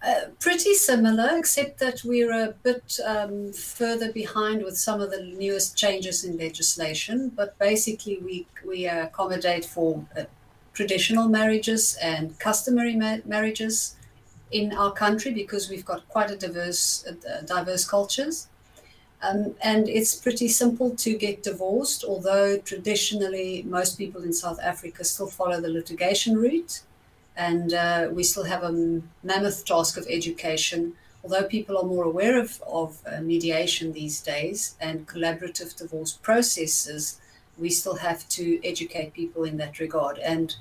Uh, 0.02 0.26
pretty 0.38 0.74
similar, 0.74 1.36
except 1.36 1.78
that 1.78 2.02
we're 2.04 2.32
a 2.32 2.54
bit 2.62 3.00
um, 3.04 3.52
further 3.52 4.12
behind 4.12 4.62
with 4.62 4.76
some 4.78 5.00
of 5.00 5.10
the 5.10 5.22
newest 5.22 5.76
changes 5.76 6.22
in 6.22 6.36
legislation. 6.38 7.30
But 7.34 7.58
basically, 7.58 8.18
we 8.18 8.46
we 8.64 8.86
accommodate 8.86 9.64
for 9.64 10.06
uh, 10.16 10.24
traditional 10.72 11.28
marriages 11.28 11.98
and 12.00 12.38
customary 12.38 12.94
ma- 12.94 13.18
marriages 13.24 13.96
in 14.50 14.72
our 14.72 14.92
country 14.92 15.32
because 15.32 15.68
we've 15.68 15.84
got 15.84 16.08
quite 16.08 16.30
a 16.30 16.36
diverse 16.36 17.06
uh, 17.06 17.42
diverse 17.42 17.86
cultures. 17.86 18.48
Um, 19.20 19.56
and 19.60 19.88
it's 19.88 20.14
pretty 20.14 20.48
simple 20.48 20.94
to 20.96 21.16
get 21.16 21.42
divorced, 21.42 22.04
although 22.04 22.58
traditionally 22.58 23.64
most 23.66 23.98
people 23.98 24.22
in 24.22 24.32
South 24.32 24.60
Africa 24.62 25.02
still 25.04 25.26
follow 25.26 25.60
the 25.60 25.68
litigation 25.68 26.36
route. 26.36 26.82
And 27.36 27.74
uh, 27.74 28.08
we 28.12 28.22
still 28.22 28.44
have 28.44 28.62
a 28.62 29.02
mammoth 29.22 29.64
task 29.64 29.96
of 29.96 30.06
education. 30.08 30.94
Although 31.24 31.44
people 31.44 31.76
are 31.76 31.84
more 31.84 32.04
aware 32.04 32.38
of, 32.38 32.62
of 32.66 33.00
uh, 33.06 33.20
mediation 33.20 33.92
these 33.92 34.20
days 34.20 34.76
and 34.80 35.06
collaborative 35.06 35.76
divorce 35.76 36.12
processes, 36.12 37.20
we 37.56 37.70
still 37.70 37.96
have 37.96 38.28
to 38.30 38.60
educate 38.64 39.14
people 39.14 39.42
in 39.44 39.56
that 39.56 39.80
regard. 39.80 40.18
And 40.18 40.54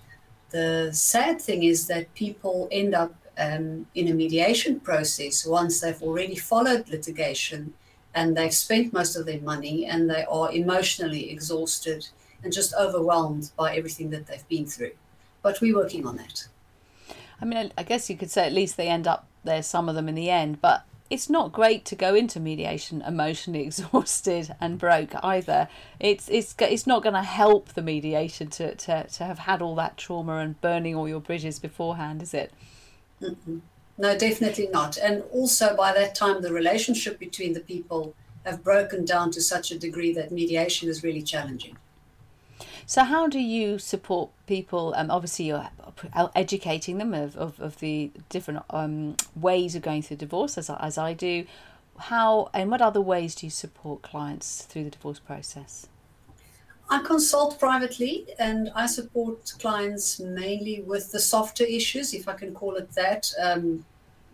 the 0.50 0.90
sad 0.94 1.42
thing 1.42 1.64
is 1.64 1.88
that 1.88 2.14
people 2.16 2.68
end 2.72 2.96
up 2.96 3.14
um, 3.38 3.88
in 3.96 4.08
a 4.08 4.14
mediation 4.14 4.80
process 4.80 5.46
once 5.46 5.82
they've 5.82 6.02
already 6.02 6.36
followed 6.36 6.90
litigation 6.90 7.74
and 8.16 8.36
they've 8.36 8.54
spent 8.54 8.94
most 8.94 9.16
of 9.16 9.26
their 9.26 9.42
money 9.42 9.86
and 9.86 10.10
they 10.10 10.26
are 10.26 10.52
emotionally 10.52 11.30
exhausted 11.30 12.08
and 12.44 12.52
just 12.52 12.74
overwhelmed 12.74 13.52
by 13.56 13.76
everything 13.76 14.10
that 14.10 14.28
they've 14.28 14.48
been 14.48 14.66
through. 14.66 14.92
But 15.42 15.62
we're 15.62 15.76
working 15.76 16.06
on 16.08 16.18
that. 16.18 16.48
I 17.40 17.46
mean, 17.46 17.72
I 17.78 17.84
guess 17.84 18.10
you 18.10 18.18
could 18.18 18.32
say 18.32 18.46
at 18.48 18.54
least 18.54 18.78
they 18.78 18.88
end 18.88 19.08
up 19.08 19.28
there, 19.44 19.62
some 19.62 19.88
of 19.88 19.96
them 19.96 20.10
in 20.10 20.16
the 20.16 20.30
end, 20.30 20.62
but 20.62 20.86
it's 21.10 21.30
not 21.30 21.54
great 21.54 21.86
to 21.86 21.96
go 21.96 22.16
into 22.16 22.40
mediation 22.40 23.02
emotionally 23.02 23.62
exhausted 23.66 24.56
and 24.60 24.80
broke 24.80 25.14
either. 25.24 25.68
It's 26.00 26.28
it's 26.30 26.56
it's 26.60 26.88
not 26.88 27.04
going 27.04 27.16
to 27.16 27.24
help 27.24 27.70
the 27.70 27.82
mediation 27.82 28.50
to, 28.52 28.76
to, 28.76 29.08
to 29.08 29.24
have 29.24 29.40
had 29.40 29.62
all 29.62 29.76
that 29.76 29.98
trauma 29.98 30.38
and 30.38 30.60
burning 30.62 30.96
all 30.96 31.08
your 31.08 31.22
bridges 31.22 31.60
beforehand, 31.60 32.22
is 32.22 32.34
it? 32.34 32.52
Mm-mm. 33.22 33.62
No, 33.98 34.18
definitely 34.18 34.68
not. 34.68 34.98
And 34.98 35.24
also, 35.32 35.76
by 35.76 35.92
that 35.94 36.14
time, 36.14 36.42
the 36.42 36.54
relationship 36.54 37.18
between 37.18 37.54
the 37.54 37.60
people 37.62 38.14
have 38.46 38.64
broken 38.64 39.06
down 39.06 39.32
to 39.32 39.42
such 39.42 39.72
a 39.72 39.80
degree 39.80 40.14
that 40.14 40.32
mediation 40.32 40.88
is 40.88 41.04
really 41.04 41.24
challenging. 41.24 41.78
So, 42.86 43.04
how 43.04 43.28
do 43.28 43.40
you 43.40 43.80
support 43.80 44.30
people? 44.46 44.94
Um, 44.96 45.12
obviously, 45.12 45.46
you're 45.46 45.68
educating 46.36 47.00
them 47.00 47.14
of, 47.14 47.36
of, 47.36 47.60
of 47.60 47.80
the 47.80 48.12
different 48.30 48.64
um, 48.70 49.18
ways 49.36 49.76
of 49.76 49.82
going 49.82 50.04
through 50.04 50.18
divorce, 50.18 50.58
as, 50.58 50.70
as 50.70 50.98
I 50.98 51.14
do. 51.14 51.46
How 51.98 52.50
and 52.54 52.70
what 52.70 52.82
other 52.82 53.02
ways 53.02 53.34
do 53.36 53.48
you 53.48 53.50
support 53.50 54.04
clients 54.04 54.62
through 54.64 54.84
the 54.86 54.92
divorce 54.92 55.20
process? 55.20 55.88
I 56.90 57.00
consult 57.00 57.60
privately 57.60 58.28
and 58.40 58.72
I 58.74 58.86
support 58.88 59.54
clients 59.60 60.20
mainly 60.20 60.82
with 60.84 61.12
the 61.12 61.20
softer 61.20 61.66
issues, 61.66 62.14
if 62.14 62.28
I 62.30 62.34
can 62.34 62.54
call 62.54 62.76
it 62.76 62.92
that. 62.94 63.32
Um, 63.42 63.86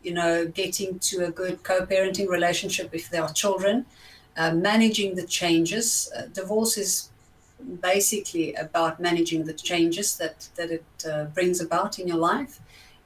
you 0.03 0.13
know, 0.13 0.45
getting 0.45 0.99
to 0.99 1.25
a 1.25 1.31
good 1.31 1.63
co 1.63 1.85
parenting 1.85 2.27
relationship 2.27 2.89
if 2.93 3.09
there 3.09 3.23
are 3.23 3.31
children, 3.31 3.85
uh, 4.37 4.53
managing 4.53 5.15
the 5.15 5.25
changes. 5.25 6.11
Uh, 6.15 6.23
divorce 6.33 6.77
is 6.77 7.09
basically 7.81 8.53
about 8.55 8.99
managing 8.99 9.45
the 9.45 9.53
changes 9.53 10.17
that, 10.17 10.49
that 10.55 10.69
it 10.69 10.85
uh, 11.09 11.25
brings 11.25 11.61
about 11.61 11.99
in 11.99 12.07
your 12.07 12.17
life 12.17 12.59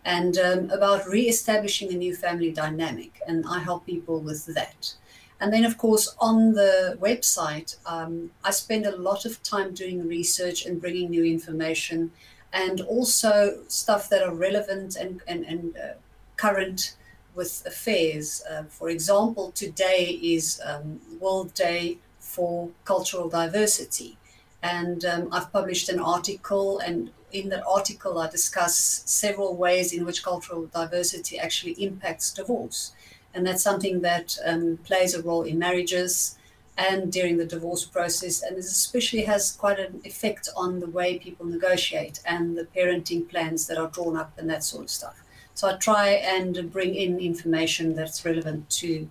and 0.05 0.37
um, 0.39 0.69
about 0.71 1.05
re 1.07 1.27
establishing 1.27 1.93
a 1.93 1.95
new 1.95 2.15
family 2.15 2.51
dynamic. 2.51 3.21
And 3.27 3.45
I 3.47 3.59
help 3.59 3.85
people 3.85 4.19
with 4.19 4.45
that. 4.55 4.93
And 5.39 5.53
then, 5.53 5.65
of 5.65 5.77
course, 5.77 6.15
on 6.19 6.53
the 6.53 6.97
website, 6.99 7.77
um, 7.85 8.31
I 8.43 8.51
spend 8.51 8.85
a 8.85 8.95
lot 8.95 9.25
of 9.25 9.41
time 9.43 9.73
doing 9.73 10.07
research 10.07 10.65
and 10.65 10.81
bringing 10.81 11.11
new 11.11 11.23
information 11.23 12.11
and 12.51 12.81
also 12.81 13.59
stuff 13.67 14.09
that 14.09 14.23
are 14.23 14.33
relevant 14.33 14.95
and, 14.95 15.21
and, 15.27 15.45
and 15.45 15.77
uh, 15.77 15.93
current 16.37 16.95
with 17.35 17.63
affairs. 17.67 18.43
Uh, 18.49 18.63
for 18.63 18.89
example, 18.89 19.51
today 19.51 20.19
is 20.23 20.59
um, 20.65 20.99
World 21.19 21.53
Day 21.53 21.99
for 22.19 22.69
Cultural 22.83 23.29
Diversity. 23.29 24.17
And 24.63 25.05
um, 25.05 25.29
I've 25.31 25.53
published 25.53 25.87
an 25.89 25.99
article, 25.99 26.79
and 26.79 27.11
in 27.31 27.49
that 27.49 27.63
article, 27.67 28.17
I 28.17 28.27
discuss 28.27 29.03
several 29.05 29.55
ways 29.55 29.93
in 29.93 30.03
which 30.03 30.23
cultural 30.23 30.65
diversity 30.65 31.37
actually 31.37 31.73
impacts 31.73 32.33
divorce 32.33 32.93
and 33.37 33.45
that's 33.45 33.63
something 33.63 34.01
that 34.01 34.35
um, 34.43 34.77
plays 34.83 35.13
a 35.13 35.21
role 35.21 35.43
in 35.43 35.59
marriages, 35.59 36.37
and 36.77 37.11
during 37.11 37.37
the 37.37 37.45
divorce 37.45 37.85
process, 37.85 38.41
and 38.41 38.57
this 38.57 38.71
especially 38.71 39.21
has 39.21 39.51
quite 39.51 39.79
an 39.79 40.01
effect 40.03 40.49
on 40.57 40.79
the 40.79 40.89
way 40.89 41.17
people 41.19 41.45
negotiate 41.45 42.19
and 42.25 42.57
the 42.57 42.65
parenting 42.75 43.29
plans 43.29 43.67
that 43.67 43.77
are 43.77 43.87
drawn 43.87 44.17
up 44.17 44.31
and 44.37 44.49
that 44.49 44.63
sort 44.63 44.83
of 44.83 44.89
stuff. 44.89 45.23
So 45.53 45.69
I 45.69 45.73
try 45.77 46.09
and 46.09 46.71
bring 46.71 46.93
in 46.93 47.19
information 47.19 47.95
that's 47.95 48.25
relevant 48.25 48.69
to 48.81 49.07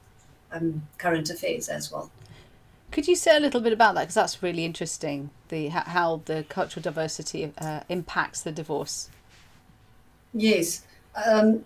um, 0.52 0.82
current 0.98 1.30
affairs 1.30 1.68
as 1.68 1.90
well. 1.90 2.10
Could 2.92 3.08
you 3.08 3.16
say 3.16 3.36
a 3.36 3.40
little 3.40 3.60
bit 3.60 3.72
about 3.72 3.94
that? 3.94 4.02
Because 4.02 4.14
that's 4.14 4.42
really 4.42 4.64
interesting. 4.64 5.30
The 5.48 5.68
how 5.68 6.22
the 6.24 6.44
cultural 6.48 6.82
diversity 6.82 7.52
uh, 7.58 7.80
impacts 7.88 8.42
the 8.42 8.52
divorce. 8.52 9.10
Yes. 10.32 10.84
Um, 11.26 11.64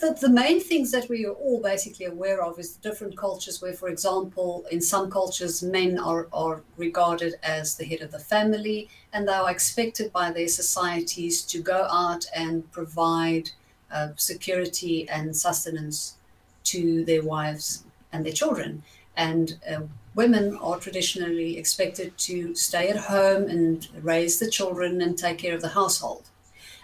the, 0.00 0.16
the 0.20 0.28
main 0.28 0.60
things 0.60 0.90
that 0.92 1.08
we 1.08 1.26
are 1.26 1.32
all 1.32 1.60
basically 1.60 2.06
aware 2.06 2.42
of 2.42 2.58
is 2.58 2.76
different 2.76 3.16
cultures 3.16 3.60
where, 3.60 3.72
for 3.72 3.88
example, 3.88 4.64
in 4.70 4.80
some 4.80 5.10
cultures, 5.10 5.62
men 5.62 5.98
are, 5.98 6.28
are 6.32 6.62
regarded 6.76 7.34
as 7.42 7.76
the 7.76 7.84
head 7.84 8.02
of 8.02 8.12
the 8.12 8.18
family 8.18 8.88
and 9.12 9.26
they 9.26 9.32
are 9.32 9.50
expected 9.50 10.12
by 10.12 10.30
their 10.30 10.48
societies 10.48 11.42
to 11.42 11.60
go 11.60 11.88
out 11.90 12.24
and 12.34 12.70
provide 12.70 13.50
uh, 13.90 14.08
security 14.16 15.08
and 15.08 15.36
sustenance 15.36 16.16
to 16.64 17.04
their 17.04 17.22
wives 17.22 17.84
and 18.12 18.24
their 18.24 18.32
children. 18.32 18.82
And 19.16 19.58
uh, 19.68 19.80
women 20.14 20.56
are 20.58 20.78
traditionally 20.78 21.58
expected 21.58 22.16
to 22.18 22.54
stay 22.54 22.88
at 22.88 22.96
home 22.96 23.48
and 23.48 23.88
raise 24.02 24.38
the 24.38 24.50
children 24.50 25.00
and 25.00 25.18
take 25.18 25.38
care 25.38 25.54
of 25.54 25.62
the 25.62 25.68
household. 25.68 26.28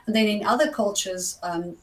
And 0.07 0.17
then 0.17 0.27
in 0.27 0.45
other 0.45 0.71
cultures, 0.71 1.39
um, 1.43 1.77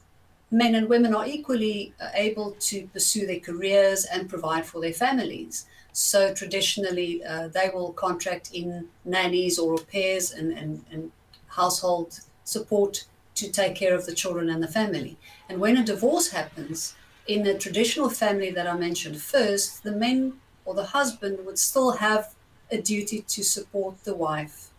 men 0.51 0.75
and 0.75 0.89
women 0.89 1.15
are 1.15 1.25
equally 1.25 1.93
uh, 2.01 2.09
able 2.13 2.51
to 2.59 2.85
pursue 2.87 3.25
their 3.25 3.39
careers 3.39 4.05
and 4.05 4.29
provide 4.29 4.65
for 4.65 4.81
their 4.81 4.93
families. 4.93 5.65
So 5.93 6.33
traditionally, 6.33 7.23
uh, 7.23 7.47
they 7.47 7.71
will 7.73 7.93
contract 7.93 8.51
in 8.53 8.87
nannies 9.05 9.57
or 9.57 9.73
au 9.73 9.77
pairs 9.77 10.31
and, 10.31 10.51
and, 10.51 10.83
and 10.91 11.11
household 11.47 12.19
support 12.43 13.05
to 13.35 13.49
take 13.49 13.75
care 13.75 13.95
of 13.95 14.05
the 14.05 14.13
children 14.13 14.49
and 14.49 14.61
the 14.61 14.67
family. 14.67 15.17
And 15.47 15.59
when 15.59 15.77
a 15.77 15.85
divorce 15.85 16.31
happens, 16.31 16.95
in 17.27 17.43
the 17.43 17.57
traditional 17.57 18.09
family 18.09 18.51
that 18.51 18.67
I 18.67 18.75
mentioned 18.75 19.21
first, 19.21 19.83
the 19.83 19.91
men 19.91 20.33
or 20.65 20.73
the 20.73 20.85
husband 20.85 21.45
would 21.45 21.59
still 21.59 21.91
have 21.91 22.33
a 22.71 22.81
duty 22.81 23.21
to 23.27 23.43
support 23.43 24.03
the 24.03 24.15
wife 24.15 24.69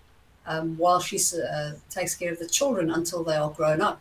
um, 0.47 0.77
while 0.77 1.01
she 1.01 1.19
uh, 1.39 1.73
takes 1.89 2.15
care 2.15 2.33
of 2.33 2.39
the 2.39 2.49
children 2.49 2.91
until 2.91 3.23
they 3.25 3.37
are 3.37 3.51
grown 3.51 3.81
up 3.81 4.01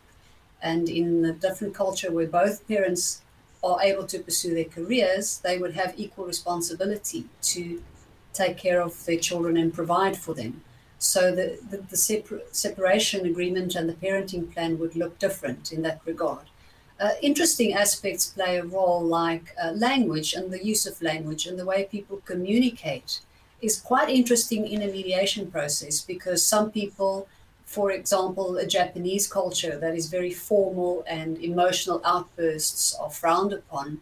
and 0.61 0.89
in 0.89 1.25
a 1.25 1.33
different 1.33 1.73
culture 1.73 2.11
where 2.11 2.27
both 2.27 2.67
parents 2.67 3.21
are 3.63 3.81
able 3.81 4.05
to 4.07 4.19
pursue 4.19 4.53
their 4.53 4.65
careers, 4.65 5.39
they 5.39 5.57
would 5.57 5.73
have 5.73 5.93
equal 5.97 6.25
responsibility 6.25 7.25
to 7.41 7.81
take 8.33 8.57
care 8.57 8.81
of 8.81 9.05
their 9.05 9.19
children 9.19 9.57
and 9.57 9.73
provide 9.73 10.17
for 10.17 10.33
them. 10.33 10.61
So 10.99 11.33
the, 11.33 11.59
the, 11.69 11.77
the 11.77 11.97
separ- 11.97 12.41
separation 12.51 13.25
agreement 13.25 13.75
and 13.75 13.89
the 13.89 13.93
parenting 13.93 14.51
plan 14.53 14.79
would 14.79 14.95
look 14.95 15.19
different 15.19 15.71
in 15.71 15.81
that 15.81 16.01
regard. 16.05 16.45
Uh, 16.99 17.11
interesting 17.21 17.73
aspects 17.73 18.27
play 18.27 18.57
a 18.57 18.63
role, 18.63 19.01
like 19.01 19.55
uh, 19.61 19.71
language 19.71 20.33
and 20.33 20.51
the 20.51 20.63
use 20.63 20.85
of 20.85 21.01
language 21.01 21.47
and 21.47 21.57
the 21.57 21.65
way 21.65 21.85
people 21.85 22.21
communicate 22.25 23.21
is 23.61 23.79
quite 23.79 24.09
interesting 24.09 24.67
in 24.67 24.81
a 24.81 24.87
mediation 24.87 25.49
process 25.49 26.01
because 26.01 26.45
some 26.45 26.71
people 26.71 27.27
for 27.71 27.91
example, 27.91 28.57
a 28.57 28.67
Japanese 28.67 29.27
culture 29.27 29.77
that 29.77 29.95
is 29.95 30.07
very 30.07 30.33
formal 30.33 31.05
and 31.07 31.37
emotional 31.37 32.01
outbursts 32.03 32.93
are 32.95 33.09
frowned 33.09 33.53
upon. 33.53 34.01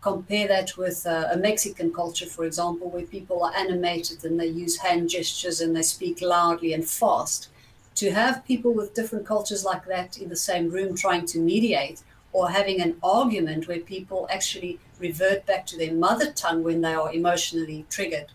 Compare 0.00 0.48
that 0.48 0.78
with 0.78 1.06
uh, 1.06 1.28
a 1.30 1.36
Mexican 1.36 1.92
culture, 1.92 2.24
for 2.24 2.46
example, 2.46 2.88
where 2.88 3.04
people 3.04 3.44
are 3.44 3.54
animated 3.54 4.24
and 4.24 4.40
they 4.40 4.46
use 4.46 4.78
hand 4.78 5.10
gestures 5.10 5.60
and 5.60 5.76
they 5.76 5.82
speak 5.82 6.22
loudly 6.22 6.72
and 6.72 6.88
fast. 6.88 7.50
To 7.96 8.12
have 8.12 8.46
people 8.46 8.72
with 8.72 8.94
different 8.94 9.26
cultures 9.26 9.62
like 9.62 9.84
that 9.84 10.16
in 10.16 10.30
the 10.30 10.44
same 10.50 10.70
room 10.70 10.96
trying 10.96 11.26
to 11.26 11.38
mediate 11.38 12.00
or 12.32 12.48
having 12.48 12.80
an 12.80 12.96
argument 13.02 13.68
where 13.68 13.80
people 13.80 14.26
actually 14.30 14.78
revert 14.98 15.44
back 15.44 15.66
to 15.66 15.76
their 15.76 15.92
mother 15.92 16.32
tongue 16.32 16.62
when 16.62 16.80
they 16.80 16.94
are 16.94 17.12
emotionally 17.12 17.84
triggered 17.90 18.32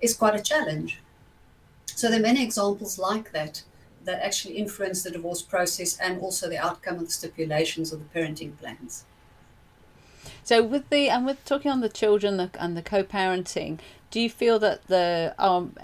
is 0.00 0.14
quite 0.14 0.36
a 0.38 0.48
challenge. 0.50 1.00
So 1.86 2.08
there 2.08 2.20
are 2.20 2.28
many 2.30 2.44
examples 2.44 3.00
like 3.00 3.32
that 3.32 3.64
that 4.04 4.24
actually 4.24 4.54
influence 4.54 5.02
the 5.02 5.10
divorce 5.10 5.42
process 5.42 5.98
and 5.98 6.20
also 6.20 6.48
the 6.48 6.58
outcome 6.58 6.96
of 6.96 7.06
the 7.06 7.12
stipulations 7.12 7.92
of 7.92 8.00
the 8.00 8.18
parenting 8.18 8.56
plans. 8.58 9.04
So 10.44 10.62
with 10.62 10.88
the 10.90 11.08
and 11.08 11.24
with 11.24 11.44
talking 11.44 11.70
on 11.70 11.80
the 11.80 11.88
children 11.88 12.50
and 12.58 12.76
the 12.76 12.82
co-parenting, 12.82 13.78
do 14.10 14.20
you 14.20 14.30
feel 14.30 14.58
that 14.58 14.86
the 14.88 15.34
um 15.38 15.76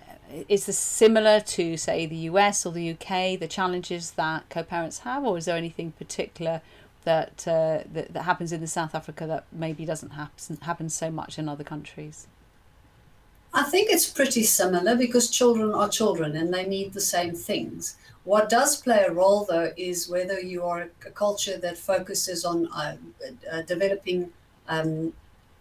is 0.49 0.67
this 0.67 0.79
similar 0.79 1.41
to 1.41 1.77
say 1.77 2.07
the 2.07 2.29
US 2.31 2.67
or 2.67 2.73
the 2.73 2.91
UK 2.91 3.39
the 3.39 3.49
challenges 3.49 4.13
that 4.13 4.49
co-parents 4.51 5.01
have, 5.01 5.25
or 5.25 5.39
is 5.39 5.45
there 5.45 5.57
anything 5.57 5.93
particular 5.93 6.61
that 7.05 7.47
uh, 7.47 7.85
that, 7.93 8.13
that 8.13 8.23
happens 8.23 8.53
in 8.53 8.61
the 8.61 8.67
South 8.67 8.95
Africa 8.95 9.27
that 9.27 9.45
maybe 9.53 9.85
doesn't 9.85 10.11
happen 10.11 10.59
happen 10.63 10.89
so 10.89 11.11
much 11.11 11.39
in 11.39 11.49
other 11.49 11.65
countries? 11.65 12.27
I 13.59 13.65
think 13.65 13.91
it's 13.91 14.09
pretty 14.09 14.45
similar 14.45 14.95
because 14.95 15.31
children 15.31 15.73
are 15.75 15.89
children 15.89 16.37
and 16.37 16.55
they 16.55 16.65
need 16.65 16.93
the 16.93 17.01
same 17.01 17.35
things. 17.35 17.97
What 18.23 18.49
does 18.49 18.81
play 18.81 19.03
a 19.03 19.11
role, 19.13 19.47
though, 19.51 19.73
is 19.77 20.09
whether 20.09 20.39
you 20.39 20.63
are 20.63 20.83
a 21.05 21.11
culture 21.11 21.59
that 21.59 21.77
focuses 21.77 22.45
on 22.45 22.69
uh, 22.69 22.95
uh, 23.51 23.63
developing 23.63 24.31
um, 24.69 25.13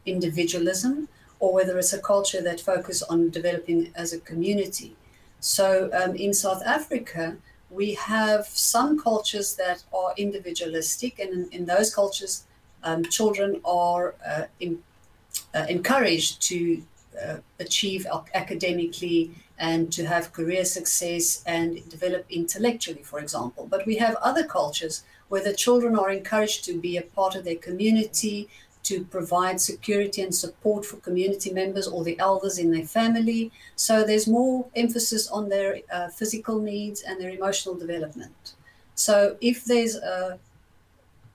individualism 0.06 1.10
or 1.40 1.52
whether 1.52 1.76
it's 1.80 1.94
a 1.94 2.00
culture 2.00 2.40
that 2.44 2.62
focuses 2.62 3.02
on 3.02 3.32
developing 3.32 3.92
as 3.96 4.14
a 4.14 4.20
community. 4.20 4.96
So 5.40 5.90
um, 5.92 6.16
in 6.16 6.36
South 6.36 6.62
Africa, 6.68 7.36
we 7.72 7.96
have 7.96 8.46
some 8.46 9.00
cultures 9.00 9.56
that 9.56 9.84
are 9.92 10.14
individualistic, 10.18 11.18
and 11.18 11.32
in, 11.34 11.50
in 11.52 11.66
those 11.66 11.96
cultures, 11.96 12.44
um, 12.84 13.06
children 13.06 13.60
are 13.66 14.14
uh, 14.24 14.44
in, 14.60 14.84
uh, 15.56 15.66
encouraged 15.68 16.44
to 16.44 16.84
uh, 17.26 17.38
achieve 17.60 18.06
academically 18.34 19.32
and 19.60 19.92
to 19.92 20.06
have 20.06 20.34
career 20.34 20.66
success 20.66 21.44
and 21.46 21.88
develop 21.90 22.26
intellectually, 22.30 23.04
for 23.04 23.20
example. 23.20 23.68
But 23.70 23.86
we 23.86 23.96
have 23.98 24.16
other 24.16 24.46
cultures 24.46 25.04
where 25.30 25.44
the 25.44 25.54
children 25.54 25.98
are 25.98 26.10
encouraged 26.10 26.64
to 26.66 26.80
be 26.80 26.98
a 26.98 27.02
part 27.02 27.36
of 27.36 27.44
their 27.44 27.56
community, 27.56 28.48
to 28.84 29.04
provide 29.04 29.60
security 29.60 30.22
and 30.22 30.34
support 30.34 30.86
for 30.86 30.98
community 30.98 31.52
members 31.52 31.88
or 31.88 32.06
the 32.06 32.18
elders 32.20 32.58
in 32.58 32.72
their 32.72 32.86
family. 32.86 33.52
So 33.76 34.06
there's 34.06 34.28
more 34.28 34.66
emphasis 34.76 35.28
on 35.30 35.50
their 35.50 35.80
uh, 35.92 36.08
physical 36.08 36.60
needs 36.60 37.02
and 37.02 37.20
their 37.20 37.32
emotional 37.32 37.76
development. 37.76 38.54
So 38.96 39.36
if 39.42 39.66
there's 39.66 39.98
uh, 39.98 40.38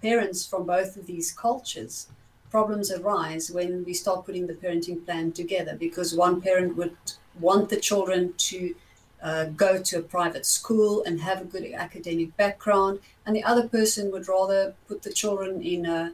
parents 0.00 0.46
from 0.46 0.64
both 0.64 0.96
of 0.96 1.06
these 1.06 1.30
cultures, 1.32 2.08
problems 2.52 2.92
arise 2.92 3.50
when 3.50 3.82
we 3.86 3.94
start 3.94 4.26
putting 4.26 4.46
the 4.46 4.60
parenting 4.62 5.04
plan 5.06 5.32
together 5.32 5.74
because 5.86 6.14
one 6.14 6.40
parent 6.40 6.76
would 6.76 6.94
want 7.40 7.70
the 7.70 7.80
children 7.88 8.34
to 8.36 8.74
uh, 9.22 9.44
go 9.64 9.80
to 9.80 9.98
a 9.98 10.02
private 10.02 10.44
school 10.44 11.02
and 11.06 11.20
have 11.20 11.40
a 11.40 11.44
good 11.44 11.64
academic 11.72 12.36
background, 12.36 13.00
and 13.24 13.34
the 13.34 13.44
other 13.44 13.66
person 13.68 14.10
would 14.12 14.28
rather 14.28 14.74
put 14.88 15.02
the 15.02 15.12
children 15.12 15.62
in 15.62 15.86
a 15.86 16.12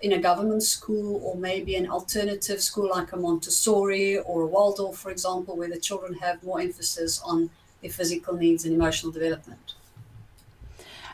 in 0.00 0.12
a 0.12 0.18
government 0.28 0.62
school 0.62 1.20
or 1.24 1.34
maybe 1.36 1.74
an 1.74 1.88
alternative 1.88 2.60
school 2.60 2.88
like 2.90 3.10
a 3.12 3.16
Montessori 3.16 4.18
or 4.18 4.42
a 4.42 4.46
Waldorf, 4.46 4.96
for 4.96 5.10
example, 5.10 5.56
where 5.56 5.68
the 5.68 5.80
children 5.88 6.14
have 6.14 6.42
more 6.44 6.60
emphasis 6.60 7.20
on 7.24 7.50
their 7.80 7.90
physical 7.90 8.34
needs 8.34 8.64
and 8.64 8.72
emotional 8.74 9.10
development. 9.10 9.74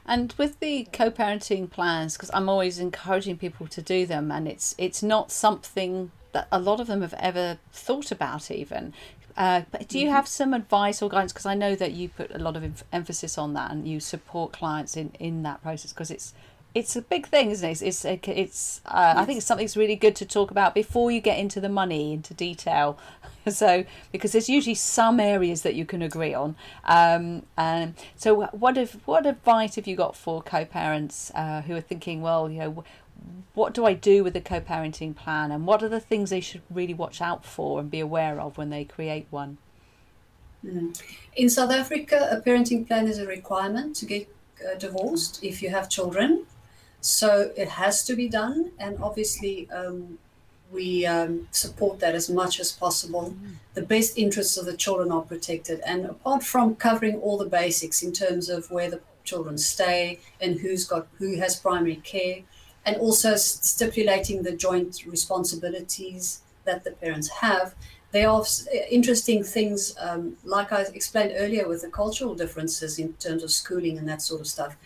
And 0.07 0.35
with 0.37 0.61
the 0.61 0.87
co-parenting 0.93 1.71
plans, 1.71 2.17
because 2.17 2.31
I'm 2.35 2.49
always 2.49 2.79
encouraging 2.79 3.39
people 3.39 3.67
to 3.69 3.81
do 3.81 4.05
them, 4.05 4.31
and 4.31 4.47
it's 4.47 4.75
it's 4.77 5.03
not 5.03 5.33
something 5.33 6.11
that 6.33 6.47
a 6.53 6.59
lot 6.59 6.81
of 6.81 6.89
them 6.89 7.01
have 7.01 7.15
ever 7.15 7.59
thought 7.73 8.11
about 8.11 8.51
even 8.51 8.93
uh, 9.37 9.63
but 9.71 9.89
do 9.89 9.99
you 9.99 10.07
mm-hmm. 10.07 10.15
have 10.15 10.29
some 10.29 10.55
advice 10.55 11.03
or 11.03 11.09
guidance? 11.09 11.33
Because 11.33 11.47
I 11.47 11.55
know 11.55 11.75
that 11.75 11.93
you 11.93 12.09
put 12.09 12.31
a 12.35 12.39
lot 12.39 12.57
of 12.57 12.85
emphasis 12.93 13.37
on 13.37 13.55
that 13.55 13.71
and 13.71 13.87
you 13.87 13.99
support 13.99 14.53
clients 14.53 14.97
in, 14.97 15.11
in 15.19 15.43
that 15.43 15.63
process 15.63 15.93
because 15.93 16.11
it's 16.11 16.35
it's 16.75 16.97
a 16.97 17.03
big 17.03 17.27
thing, 17.29 17.51
isn't 17.51 17.69
it? 17.69 17.83
It's 17.83 18.05
it's, 18.05 18.27
it's 18.27 18.81
uh, 18.87 19.15
I 19.17 19.25
think 19.25 19.39
it's 19.39 19.47
something 19.47 19.65
that's 19.65 19.77
really 19.77 19.95
good 19.95 20.17
to 20.17 20.27
talk 20.27 20.51
about 20.51 20.75
before 20.75 21.11
you 21.11 21.21
get 21.21 21.39
into 21.39 21.61
the 21.61 21.69
money, 21.69 22.13
into 22.13 22.35
detail. 22.35 22.99
so 23.49 23.85
because 24.11 24.33
there's 24.33 24.49
usually 24.49 24.75
some 24.75 25.21
areas 25.21 25.63
that 25.63 25.75
you 25.75 25.87
can 25.87 26.03
agree 26.03 26.35
on. 26.35 26.57
Um, 26.85 27.45
and 27.57 27.95
so 28.17 28.49
what 28.51 28.77
if 28.77 28.95
what 29.07 29.25
advice 29.25 29.77
have 29.77 29.87
you 29.87 29.95
got 29.95 30.17
for 30.17 30.43
co-parents 30.43 31.31
uh, 31.35 31.63
who 31.63 31.77
are 31.77 31.81
thinking, 31.81 32.23
well, 32.23 32.51
you 32.51 32.59
know, 32.59 32.85
what 33.55 33.73
do 33.73 33.87
I 33.87 33.95
do 33.95 34.25
with 34.25 34.33
the 34.33 34.41
co 34.41 34.61
parenting 34.61 35.15
plan 35.15 35.53
and 35.53 35.67
what 35.67 35.83
are 35.83 35.89
the 35.89 36.01
things 36.01 36.31
they 36.31 36.41
should 36.41 36.63
really 36.69 36.95
watch 36.95 37.21
out 37.21 37.45
for 37.45 37.79
and 37.79 37.89
be 37.89 38.01
aware 38.01 38.41
of 38.41 38.59
when 38.59 38.71
they 38.71 38.85
create 38.85 39.29
one? 39.31 39.59
Mm. 40.65 41.01
In 41.37 41.49
South 41.49 41.71
Africa, 41.71 42.29
a 42.33 42.41
parenting 42.41 42.87
plan 42.87 43.07
is 43.07 43.19
a 43.19 43.27
requirement 43.27 43.95
to 43.97 44.07
get 44.07 44.29
uh, 44.65 44.77
divorced 44.77 45.43
if 45.45 45.63
you 45.63 45.69
have 45.71 45.89
children. 45.89 46.47
So 47.05 47.53
it 47.55 47.69
has 47.69 48.03
to 48.05 48.17
be 48.17 48.29
done. 48.29 48.73
And 48.79 48.99
obviously, 49.03 49.69
um, 49.71 50.19
we 50.73 51.05
um, 51.05 51.47
support 51.51 52.01
that 52.01 52.15
as 52.15 52.31
much 52.31 52.59
as 52.59 52.73
possible. 52.73 53.35
Mm. 53.37 53.57
The 53.75 53.83
best 53.83 54.17
interests 54.17 54.57
of 54.57 54.65
the 54.65 54.77
children 54.77 55.13
are 55.13 55.21
protected. 55.21 55.81
And 55.81 56.07
apart 56.07 56.43
from 56.43 56.77
covering 56.77 57.17
all 57.21 57.37
the 57.37 57.45
basics 57.45 58.03
in 58.03 58.13
terms 58.13 58.49
of 58.49 58.71
where 58.71 58.91
the 58.91 59.01
children 59.23 59.59
stay 59.59 60.19
and 60.41 60.59
who's 60.61 60.87
got 60.87 61.07
who 61.19 61.37
has 61.37 61.57
primary 61.57 61.97
care, 61.97 62.39
and 62.87 62.97
also 62.97 63.37
stipulating 63.37 64.43
the 64.43 64.53
joint 64.53 65.05
responsibilities 65.07 66.41
that 66.65 66.85
the 66.85 66.93
parents 66.93 67.29
have, 67.29 67.75
there 68.13 68.31
are 68.31 68.45
interesting 68.91 69.45
things, 69.45 69.95
um, 70.01 70.37
like 70.45 70.73
I 70.73 70.83
explained 70.83 71.33
earlier, 71.37 71.69
with 71.69 71.83
the 71.83 71.89
cultural 71.89 72.35
differences 72.35 72.99
in 72.99 73.13
terms 73.15 73.43
of 73.43 73.51
schooling 73.51 73.99
and 73.99 74.09
that 74.09 74.23
sort 74.23 74.41
of 74.41 74.47
stuff. 74.47 74.77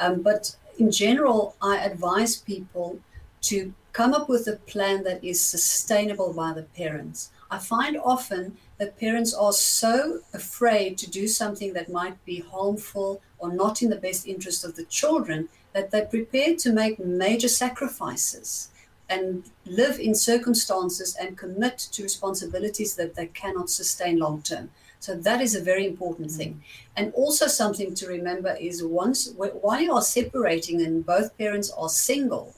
Um, 0.00 0.22
but 0.22 0.56
in 0.78 0.90
general, 0.90 1.56
I 1.60 1.78
advise 1.78 2.36
people 2.36 2.98
to 3.42 3.72
come 3.92 4.12
up 4.12 4.28
with 4.28 4.46
a 4.46 4.56
plan 4.56 5.04
that 5.04 5.22
is 5.24 5.40
sustainable 5.40 6.32
by 6.32 6.52
the 6.52 6.62
parents. 6.62 7.30
I 7.50 7.58
find 7.58 7.96
often 7.96 8.56
that 8.78 8.98
parents 8.98 9.32
are 9.32 9.52
so 9.52 10.20
afraid 10.34 10.98
to 10.98 11.10
do 11.10 11.28
something 11.28 11.72
that 11.72 11.90
might 11.90 12.22
be 12.24 12.40
harmful 12.40 13.22
or 13.38 13.52
not 13.52 13.82
in 13.82 13.90
the 13.90 13.96
best 13.96 14.26
interest 14.26 14.64
of 14.64 14.76
the 14.76 14.84
children 14.84 15.48
that 15.72 15.90
they're 15.90 16.06
prepared 16.06 16.58
to 16.58 16.72
make 16.72 16.98
major 16.98 17.48
sacrifices 17.48 18.70
and 19.08 19.44
live 19.64 20.00
in 20.00 20.14
circumstances 20.14 21.16
and 21.20 21.38
commit 21.38 21.78
to 21.78 22.02
responsibilities 22.02 22.96
that 22.96 23.14
they 23.14 23.26
cannot 23.26 23.70
sustain 23.70 24.18
long 24.18 24.42
term. 24.42 24.70
So 25.00 25.14
that 25.14 25.40
is 25.40 25.54
a 25.54 25.62
very 25.62 25.86
important 25.86 26.30
thing. 26.30 26.54
Mm. 26.54 26.60
And 26.96 27.12
also 27.14 27.46
something 27.46 27.94
to 27.94 28.06
remember 28.06 28.56
is 28.58 28.82
once 28.82 29.32
while 29.36 29.80
you 29.80 29.92
are 29.92 30.02
separating 30.02 30.82
and 30.82 31.04
both 31.04 31.36
parents 31.38 31.70
are 31.70 31.88
single, 31.88 32.54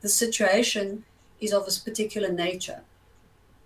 the 0.00 0.08
situation 0.08 1.04
is 1.40 1.52
of 1.52 1.62
a 1.62 1.80
particular 1.84 2.30
nature. 2.30 2.82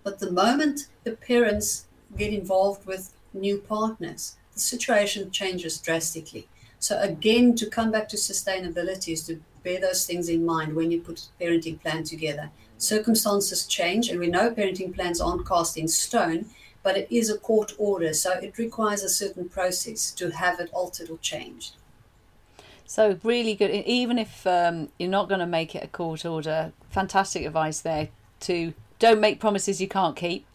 But 0.02 0.18
the 0.18 0.30
moment 0.30 0.88
the 1.04 1.12
parents 1.12 1.86
get 2.16 2.32
involved 2.32 2.86
with 2.86 3.12
new 3.34 3.58
partners, 3.58 4.36
the 4.54 4.60
situation 4.60 5.30
changes 5.30 5.78
drastically. 5.78 6.48
So 6.78 7.00
again, 7.00 7.54
to 7.56 7.66
come 7.66 7.90
back 7.90 8.08
to 8.10 8.16
sustainability 8.16 9.12
is 9.12 9.26
to 9.26 9.40
bear 9.64 9.80
those 9.80 10.06
things 10.06 10.28
in 10.28 10.46
mind 10.46 10.74
when 10.74 10.90
you 10.90 11.00
put 11.00 11.28
a 11.28 11.42
parenting 11.42 11.80
plan 11.80 12.04
together. 12.04 12.50
Circumstances 12.78 13.66
change, 13.66 14.08
and 14.08 14.20
we 14.20 14.28
know 14.28 14.50
parenting 14.50 14.94
plans 14.94 15.20
aren't 15.20 15.46
cast 15.46 15.76
in 15.76 15.88
stone, 15.88 16.46
but 16.86 16.96
it 16.96 17.08
is 17.10 17.28
a 17.28 17.36
court 17.36 17.72
order, 17.78 18.14
so 18.14 18.30
it 18.34 18.56
requires 18.58 19.02
a 19.02 19.08
certain 19.08 19.48
process 19.48 20.12
to 20.12 20.30
have 20.30 20.60
it 20.60 20.70
altered 20.72 21.10
or 21.10 21.18
changed. 21.18 21.74
So 22.84 23.18
really 23.24 23.56
good. 23.56 23.72
Even 23.72 24.20
if 24.20 24.46
um, 24.46 24.90
you're 24.96 25.10
not 25.10 25.28
going 25.28 25.40
to 25.40 25.46
make 25.46 25.74
it 25.74 25.82
a 25.82 25.88
court 25.88 26.24
order, 26.24 26.72
fantastic 26.90 27.44
advice 27.44 27.80
there 27.80 28.10
to 28.42 28.72
don't 29.00 29.20
make 29.20 29.40
promises 29.40 29.80
you 29.80 29.88
can't 29.88 30.14
keep. 30.14 30.46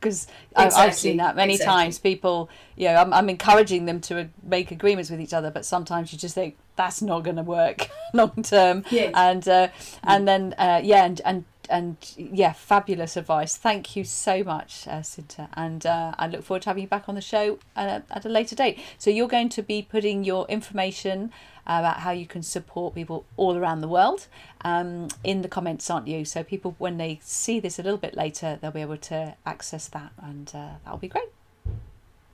Because 0.00 0.28
exactly. 0.52 0.80
I've 0.80 0.94
seen 0.94 1.16
that 1.18 1.36
many 1.36 1.54
exactly. 1.54 1.74
times. 1.74 1.98
People, 1.98 2.48
you 2.76 2.88
know, 2.88 2.94
I'm, 2.94 3.12
I'm 3.12 3.28
encouraging 3.28 3.84
them 3.84 4.00
to 4.02 4.30
make 4.42 4.70
agreements 4.70 5.10
with 5.10 5.20
each 5.20 5.34
other, 5.34 5.50
but 5.50 5.66
sometimes 5.66 6.10
you 6.10 6.18
just 6.18 6.34
think 6.34 6.56
that's 6.76 7.02
not 7.02 7.22
going 7.22 7.36
to 7.36 7.42
work 7.42 7.90
long 8.14 8.42
term. 8.42 8.82
Yes. 8.90 9.12
And 9.14 9.46
uh, 9.46 9.68
and 10.04 10.26
then 10.26 10.54
uh, 10.56 10.80
yeah, 10.82 11.04
and 11.04 11.20
and 11.26 11.44
and 11.68 11.96
yeah, 12.16 12.52
fabulous 12.52 13.16
advice. 13.16 13.56
Thank 13.56 13.96
you 13.96 14.04
so 14.04 14.42
much, 14.42 14.86
uh, 14.86 15.00
Cinta, 15.00 15.48
and 15.54 15.84
uh, 15.84 16.14
I 16.18 16.26
look 16.26 16.42
forward 16.42 16.62
to 16.62 16.70
having 16.70 16.82
you 16.82 16.88
back 16.88 17.08
on 17.08 17.14
the 17.14 17.20
show 17.20 17.58
uh, 17.76 18.00
at 18.10 18.24
a 18.24 18.28
later 18.28 18.54
date. 18.54 18.78
So 18.98 19.10
you're 19.10 19.28
going 19.28 19.48
to 19.50 19.62
be 19.62 19.82
putting 19.82 20.24
your 20.24 20.46
information 20.48 21.32
about 21.66 22.00
how 22.00 22.12
you 22.12 22.26
can 22.26 22.42
support 22.42 22.94
people 22.94 23.24
all 23.36 23.56
around 23.56 23.80
the 23.80 23.88
world 23.88 24.28
um, 24.62 25.08
in 25.24 25.42
the 25.42 25.48
comments, 25.48 25.90
aren't 25.90 26.06
you? 26.06 26.24
So 26.24 26.44
people, 26.44 26.76
when 26.78 26.96
they 26.96 27.18
see 27.22 27.58
this 27.58 27.78
a 27.78 27.82
little 27.82 27.98
bit 27.98 28.14
later, 28.14 28.58
they'll 28.60 28.70
be 28.70 28.82
able 28.82 28.98
to 28.98 29.34
access 29.44 29.88
that, 29.88 30.12
and 30.22 30.50
uh, 30.54 30.68
that'll 30.84 30.98
be 30.98 31.08
great. 31.08 31.28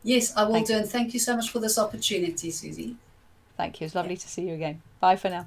Yes, 0.03 0.37
I 0.37 0.45
will 0.45 0.55
thank 0.55 0.66
do, 0.66 0.73
you. 0.75 0.79
and 0.81 0.88
thank 0.88 1.14
you 1.14 1.21
so 1.21 1.37
much 1.37 1.51
for 1.51 1.61
this 1.61 1.79
opportunity, 1.79 2.51
Susie. 2.51 2.97
Thank 3.57 3.81
you. 3.81 3.87
It's 3.87 3.95
lovely 3.95 4.14
yeah. 4.14 4.21
to 4.21 4.29
see 4.29 4.49
you 4.49 4.55
again. 4.55 4.83
Bye 5.01 5.16
for 5.16 5.31
now 5.31 5.47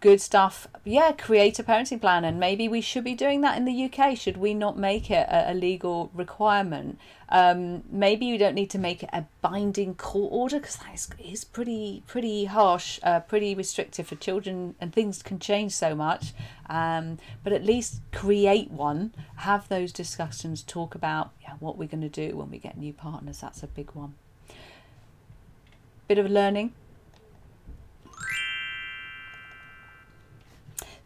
good 0.00 0.20
stuff. 0.20 0.66
Yeah, 0.84 1.12
create 1.12 1.58
a 1.58 1.62
parenting 1.62 2.00
plan, 2.00 2.24
and 2.24 2.40
maybe 2.40 2.68
we 2.68 2.80
should 2.80 3.04
be 3.04 3.14
doing 3.14 3.42
that 3.42 3.56
in 3.56 3.66
the 3.66 3.84
UK. 3.84 4.16
Should 4.16 4.38
we 4.38 4.54
not 4.54 4.78
make 4.78 5.10
it 5.10 5.28
a, 5.28 5.52
a 5.52 5.54
legal 5.54 6.10
requirement? 6.14 6.98
Um, 7.28 7.84
maybe 7.90 8.26
you 8.26 8.38
don't 8.38 8.54
need 8.54 8.70
to 8.70 8.78
make 8.78 9.02
it 9.02 9.10
a 9.12 9.26
binding 9.40 9.94
court 9.94 10.32
order 10.32 10.58
because 10.58 10.76
that 10.76 10.94
is, 10.94 11.08
is 11.22 11.44
pretty 11.44 12.02
pretty 12.06 12.46
harsh, 12.46 12.98
uh, 13.02 13.20
pretty 13.20 13.54
restrictive 13.54 14.06
for 14.06 14.16
children, 14.16 14.74
and 14.80 14.92
things 14.92 15.22
can 15.22 15.38
change 15.38 15.72
so 15.72 15.94
much. 15.94 16.32
Um, 16.68 17.18
but 17.44 17.52
at 17.52 17.64
least 17.64 18.00
create 18.12 18.70
one, 18.70 19.14
have 19.36 19.68
those 19.68 19.92
discussions, 19.92 20.62
talk 20.62 20.94
about 20.94 21.30
yeah, 21.42 21.54
what 21.60 21.76
we're 21.76 21.88
going 21.88 22.00
to 22.00 22.08
do 22.08 22.36
when 22.36 22.50
we 22.50 22.58
get 22.58 22.76
new 22.76 22.92
partners. 22.92 23.40
That's 23.40 23.62
a 23.62 23.68
big 23.68 23.92
one. 23.92 24.14
Bit 26.08 26.18
of 26.18 26.28
learning 26.28 26.72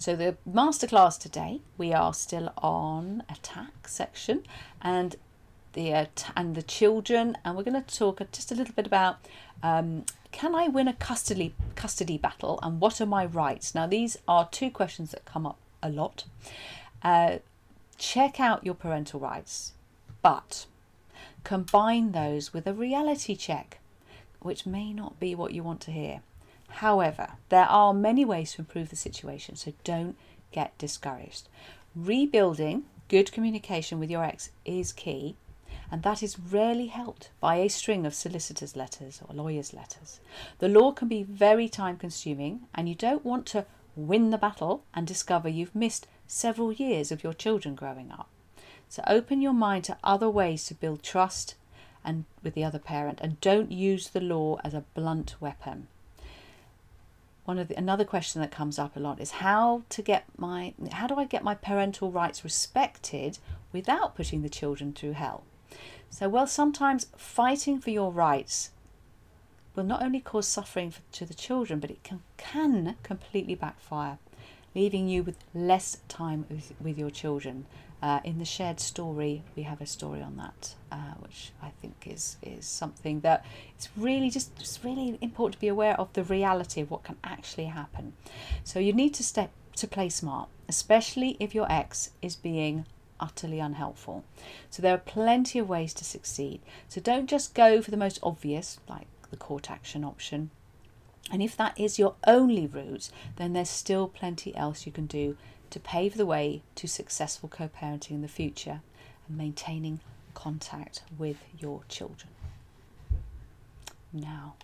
So 0.05 0.15
the 0.15 0.37
masterclass 0.47 1.19
today, 1.19 1.63
we 1.79 1.95
are 1.95 2.13
still 2.13 2.53
on 2.59 3.23
attack 3.31 3.89
section 3.89 4.43
and 4.83 5.17
the 5.73 5.95
uh, 5.95 6.07
and 6.37 6.55
the 6.55 6.63
children, 6.63 7.39
and 7.43 7.57
we're 7.57 7.63
going 7.63 7.83
to 7.83 7.97
talk 7.99 8.21
just 8.31 8.53
a 8.53 8.55
little 8.55 8.75
bit 8.75 8.87
about 8.87 9.17
um, 9.63 10.05
can 10.31 10.55
I 10.55 10.69
win 10.69 10.89
a 10.89 10.93
custody 10.93 11.55
custody 11.75 12.19
battle 12.19 12.61
and 12.63 12.83
what 12.83 13.01
are 13.01 13.07
my 13.07 13.25
rights? 13.25 13.75
Now 13.75 13.87
these 13.87 14.19
are 14.29 14.47
two 14.53 14.71
questions 14.71 15.11
that 15.13 15.25
come 15.25 15.47
up 15.47 15.57
a 15.83 15.89
lot. 15.89 16.25
Uh, 17.03 17.39
check 17.97 18.39
out 18.39 18.63
your 18.63 18.75
parental 18.75 19.21
rights, 19.21 19.73
but 20.21 20.67
combine 21.45 22.13
those 22.13 22.53
with 22.53 22.67
a 22.67 22.75
reality 22.75 23.35
check, 23.35 23.79
which 24.41 24.67
may 24.67 24.93
not 24.93 25.19
be 25.19 25.35
what 25.35 25.55
you 25.55 25.63
want 25.63 25.81
to 25.81 25.93
hear. 25.93 26.21
However, 26.79 27.35
there 27.51 27.67
are 27.67 27.95
many 27.95 28.25
ways 28.25 28.55
to 28.55 28.63
improve 28.63 28.91
the 28.91 28.97
situation, 28.97 29.55
so 29.55 29.73
don't 29.85 30.17
get 30.51 30.77
discouraged. 30.77 31.49
Rebuilding 31.95 32.87
good 33.09 33.31
communication 33.31 34.01
with 34.01 34.11
your 34.11 34.25
ex 34.25 34.51
is 34.65 34.93
key, 34.93 35.37
and 35.89 36.03
that 36.03 36.21
is 36.21 36.37
rarely 36.37 36.89
helped 36.89 37.31
by 37.39 37.57
a 37.57 37.69
string 37.69 38.05
of 38.05 38.13
solicitors' 38.13 38.75
letters 38.75 39.23
or 39.25 39.33
lawyers' 39.33 39.73
letters. 39.73 40.19
The 40.59 40.69
law 40.69 40.91
can 40.91 41.07
be 41.07 41.23
very 41.23 41.69
time 41.69 41.97
consuming, 41.97 42.67
and 42.75 42.89
you 42.89 42.97
don't 42.97 43.25
want 43.25 43.47
to 43.47 43.67
win 43.95 44.31
the 44.31 44.39
battle 44.39 44.83
and 44.93 45.07
discover 45.07 45.49
you've 45.49 45.77
missed 45.77 46.09
several 46.27 46.73
years 46.73 47.13
of 47.13 47.23
your 47.23 47.35
children 47.35 47.77
growing 47.77 48.11
up. 48.11 48.29
So 48.89 49.05
open 49.07 49.41
your 49.41 49.53
mind 49.53 49.85
to 49.85 49.99
other 50.03 50.29
ways 50.29 50.67
to 50.67 50.75
build 50.75 51.05
trust 51.05 51.55
and 52.05 52.25
with 52.43 52.55
the 52.55 52.65
other 52.65 52.81
parent 52.81 53.21
and 53.23 53.41
don't 53.41 53.71
use 53.71 54.09
the 54.09 54.21
law 54.21 54.59
as 54.65 54.75
a 54.75 54.85
blunt 54.95 55.37
weapon 55.41 55.87
one 57.45 57.59
of 57.59 57.69
the, 57.69 57.77
another 57.77 58.05
question 58.05 58.41
that 58.41 58.51
comes 58.51 58.79
up 58.79 58.97
a 58.97 59.01
lot 59.01 59.21
is 59.21 59.33
how 59.33 59.83
to 59.91 60.03
get 60.03 60.25
my 60.37 60.75
how 60.93 61.07
do 61.07 61.17
I 61.17 61.25
get 61.25 61.45
my 61.45 61.55
parental 61.55 62.11
rights 62.11 62.43
respected 62.43 63.39
without 63.73 64.17
putting 64.17 64.43
the 64.43 64.49
children 64.49 64.93
through 64.93 65.13
hell? 65.13 65.45
So 66.11 66.29
well 66.29 66.47
sometimes 66.47 67.07
fighting 67.17 67.81
for 67.81 67.91
your 67.91 68.11
rights 68.11 68.71
will 69.75 69.85
not 69.85 70.03
only 70.03 70.21
cause 70.21 70.47
suffering 70.47 70.91
for, 70.91 71.01
to 71.13 71.27
the 71.27 71.35
children 71.35 71.81
but 71.81 71.91
it 71.91 72.03
can 72.03 72.23
can 72.37 72.97
completely 73.03 73.55
backfire 73.55 74.19
leaving 74.75 75.09
you 75.09 75.23
with 75.23 75.37
less 75.55 75.99
time 76.09 76.47
with, 76.49 76.73
with 76.81 76.99
your 76.99 77.11
children 77.11 77.67
uh, 78.05 78.21
in 78.23 78.39
the 78.39 78.45
shared 78.45 78.81
story, 78.81 79.43
we 79.57 79.63
have 79.63 79.81
a 79.81 79.87
story 79.87 80.21
on 80.21 80.37
that, 80.37 80.75
uh, 80.93 81.15
which 81.21 81.53
I 81.63 81.71
think 81.81 82.05
is 82.05 82.37
is 82.43 82.67
something 82.67 83.21
that 83.21 83.47
it's 83.75 83.89
really 83.97 84.29
just, 84.29 84.55
just 84.59 84.85
really 84.85 85.17
important 85.23 85.55
to 85.55 85.61
be 85.61 85.69
aware 85.69 85.99
of 85.99 86.13
the 86.13 86.23
reality 86.23 86.83
of 86.83 86.91
what 86.91 87.03
can 87.03 87.17
actually 87.25 87.65
happen. 87.65 88.13
So 88.63 88.79
you 88.79 88.93
need 88.93 89.15
to 89.15 89.25
step 89.25 89.53
to 89.77 89.89
play 89.89 90.11
smart, 90.11 90.51
especially 90.69 91.39
if 91.41 91.55
your 91.55 91.67
ex 91.73 92.11
is 92.21 92.37
being 92.37 92.85
utterly 93.19 93.59
unhelpful. 93.59 94.23
So 94.69 94.83
there 94.83 94.95
are 94.95 94.99
plenty 94.99 95.59
of 95.59 95.71
ways 95.71 95.95
to 95.95 96.05
succeed. 96.05 96.61
So 96.91 97.01
don't 97.01 97.31
just 97.31 97.55
go 97.55 97.81
for 97.81 97.91
the 97.91 97.97
most 97.97 98.19
obvious, 98.23 98.81
like 98.87 99.07
the 99.31 99.39
court 99.39 99.71
action 99.71 100.05
option. 100.05 100.51
And 101.33 101.43
if 101.43 101.57
that 101.57 101.81
is 101.81 101.99
your 101.99 102.17
only 102.27 102.67
route, 102.67 103.09
then 103.37 103.55
there's 103.55 103.71
still 103.71 104.09
plenty 104.09 104.55
else 104.55 104.85
you 104.85 104.93
can 104.93 105.07
do 105.07 105.39
to 105.75 105.81
pave 105.81 106.17
the 106.17 106.25
way 106.25 106.63
to 106.77 106.87
successful 106.87 107.49
co 107.49 107.69
parenting 107.69 108.13
in 108.13 108.23
the 108.23 108.29
future 108.29 108.81
and 109.27 109.37
maintaining 109.37 109.99
contact 110.33 111.03
with 111.19 111.39
your 111.59 111.83
children. 111.89 112.29
Now, 114.13 114.55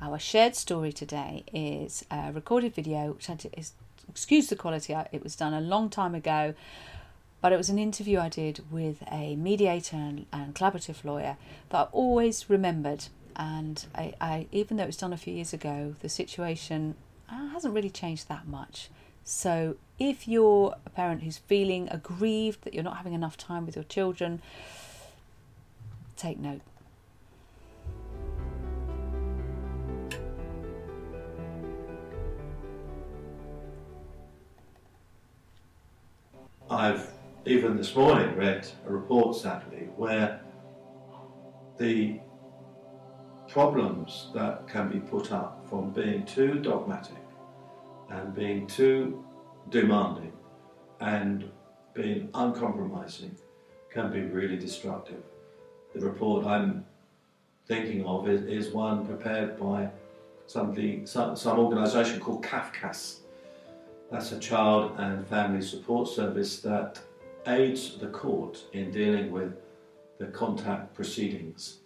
our 0.00 0.18
shared 0.18 0.56
story 0.56 0.92
today 0.92 1.44
is 1.52 2.04
a 2.10 2.32
recorded 2.32 2.74
video, 2.74 3.12
which 3.12 3.30
is, 3.56 3.74
excuse 4.08 4.48
the 4.48 4.56
quality, 4.56 4.96
it 5.12 5.22
was 5.22 5.36
done 5.36 5.54
a 5.54 5.60
long 5.60 5.88
time 5.90 6.16
ago, 6.16 6.54
but 7.40 7.52
it 7.52 7.56
was 7.56 7.68
an 7.68 7.78
interview 7.78 8.18
I 8.18 8.30
did 8.30 8.64
with 8.68 9.04
a 9.12 9.36
mediator 9.36 9.94
and, 9.94 10.26
and 10.32 10.56
collaborative 10.56 11.04
lawyer 11.04 11.36
that 11.68 11.78
I 11.78 11.82
always 11.92 12.50
remembered. 12.50 13.04
And 13.36 13.86
I, 13.94 14.14
I, 14.20 14.46
even 14.50 14.76
though 14.76 14.82
it 14.82 14.86
was 14.86 14.96
done 14.96 15.12
a 15.12 15.16
few 15.16 15.34
years 15.34 15.52
ago, 15.52 15.94
the 16.00 16.08
situation 16.08 16.96
uh, 17.30 17.50
hasn't 17.50 17.74
really 17.74 17.90
changed 17.90 18.28
that 18.28 18.48
much 18.48 18.88
So, 19.24 19.76
if 19.98 20.26
you're 20.26 20.74
a 20.84 20.90
parent 20.90 21.22
who's 21.22 21.38
feeling 21.38 21.88
aggrieved 21.90 22.64
that 22.64 22.74
you're 22.74 22.82
not 22.82 22.96
having 22.96 23.12
enough 23.12 23.36
time 23.36 23.66
with 23.66 23.76
your 23.76 23.84
children, 23.84 24.42
take 26.16 26.38
note. 26.38 26.60
I've 36.68 37.08
even 37.44 37.76
this 37.76 37.94
morning 37.94 38.34
read 38.34 38.66
a 38.86 38.92
report, 38.92 39.36
sadly, 39.36 39.88
where 39.96 40.40
the 41.76 42.18
problems 43.48 44.30
that 44.34 44.66
can 44.66 44.88
be 44.88 44.98
put 44.98 45.30
up 45.32 45.64
from 45.68 45.90
being 45.90 46.24
too 46.24 46.54
dogmatic 46.60 47.21
and 48.12 48.34
being 48.34 48.66
too 48.66 49.24
demanding 49.70 50.32
and 51.00 51.50
being 51.94 52.28
uncompromising 52.34 53.36
can 53.90 54.10
be 54.10 54.20
really 54.20 54.56
destructive. 54.56 55.22
The 55.94 56.00
report 56.00 56.46
I'm 56.46 56.84
thinking 57.66 58.04
of 58.06 58.28
is, 58.28 58.42
is 58.42 58.72
one 58.72 59.06
prepared 59.06 59.58
by 59.58 59.90
somebody, 60.46 61.04
some, 61.06 61.36
some 61.36 61.58
organisation 61.58 62.20
called 62.20 62.44
CAFCASS. 62.44 63.20
That's 64.10 64.32
a 64.32 64.38
child 64.38 64.94
and 64.98 65.26
family 65.26 65.62
support 65.62 66.08
service 66.08 66.60
that 66.60 67.00
aids 67.46 67.96
the 67.98 68.08
court 68.08 68.62
in 68.72 68.90
dealing 68.90 69.30
with 69.30 69.54
the 70.18 70.26
contact 70.26 70.94
proceedings, 70.94 71.78